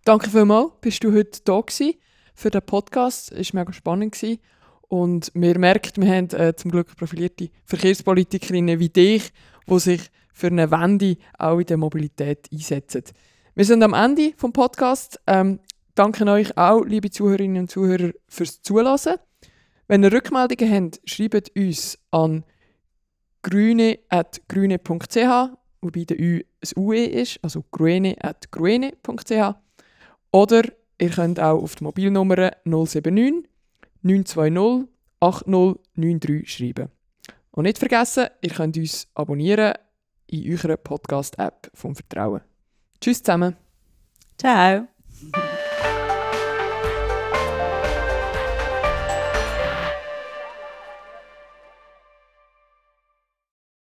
Danke 0.05 0.31
vielmals, 0.31 0.73
bist 0.81 1.05
du 1.05 1.13
heute 1.13 1.41
da 1.45 1.61
gewesen 1.61 1.95
für 2.35 2.51
den 2.51 2.63
Podcast. 2.63 3.33
Es 3.33 3.53
war 3.53 3.61
mega 3.61 3.73
spannend. 3.73 4.13
Gewesen. 4.13 4.39
Und 4.89 5.31
wir 5.35 5.59
merken, 5.59 6.03
wir 6.03 6.15
haben 6.15 6.31
äh, 6.31 6.57
zum 6.57 6.71
Glück 6.71 6.97
profilierte 6.97 7.51
Verkehrspolitikerinnen 7.67 8.79
wie 8.79 8.89
dich, 8.89 9.33
die 9.69 9.79
sich 9.79 10.11
für 10.39 10.47
eine 10.47 10.71
Wende 10.71 11.17
auch 11.37 11.59
in 11.59 11.67
der 11.67 11.77
Mobilität 11.77 12.49
einsetzen. 12.53 13.03
Wir 13.57 13.65
sind 13.65 13.83
am 13.83 13.93
Ende 13.93 14.35
vom 14.37 14.53
Podcast. 14.53 15.21
Ähm, 15.27 15.59
danke 15.97 16.25
euch 16.27 16.57
auch, 16.57 16.85
liebe 16.85 17.11
Zuhörerinnen 17.11 17.63
und 17.63 17.71
Zuhörer, 17.71 18.13
fürs 18.29 18.63
Zulassen. 18.63 19.17
Wenn 19.89 20.05
ihr 20.05 20.13
Rückmeldungen 20.13 20.73
habt, 20.73 21.01
schreibt 21.11 21.51
uns 21.57 21.99
an 22.13 22.45
grüne.grüne.ch, 23.43 25.17
wobei 25.81 26.05
der 26.05 26.21
Ü 26.21 26.41
ein 26.41 26.71
UE 26.77 27.05
ist, 27.05 27.41
also 27.43 27.65
grüne.grüne.ch. 27.73 29.55
Oder 30.31 30.63
ihr 31.01 31.11
könnt 31.11 31.41
auch 31.41 31.61
auf 31.63 31.75
die 31.75 31.85
Mobilnummer 31.85 32.53
079 32.65 33.49
920 34.03 34.89
8093 35.19 36.49
schreiben. 36.49 36.91
Und 37.51 37.65
nicht 37.65 37.79
vergessen, 37.79 38.29
ihr 38.41 38.51
könnt 38.51 38.77
uns 38.77 39.09
abonnieren 39.15 39.73
in 40.29 40.53
eurer 40.53 40.77
Podcast-App 40.77 41.71
vom 41.75 41.95
Vertrauen. 41.95 42.43
Tschüss 43.01 43.23
zusammen. 43.23 43.57
Ciao. 44.39 44.87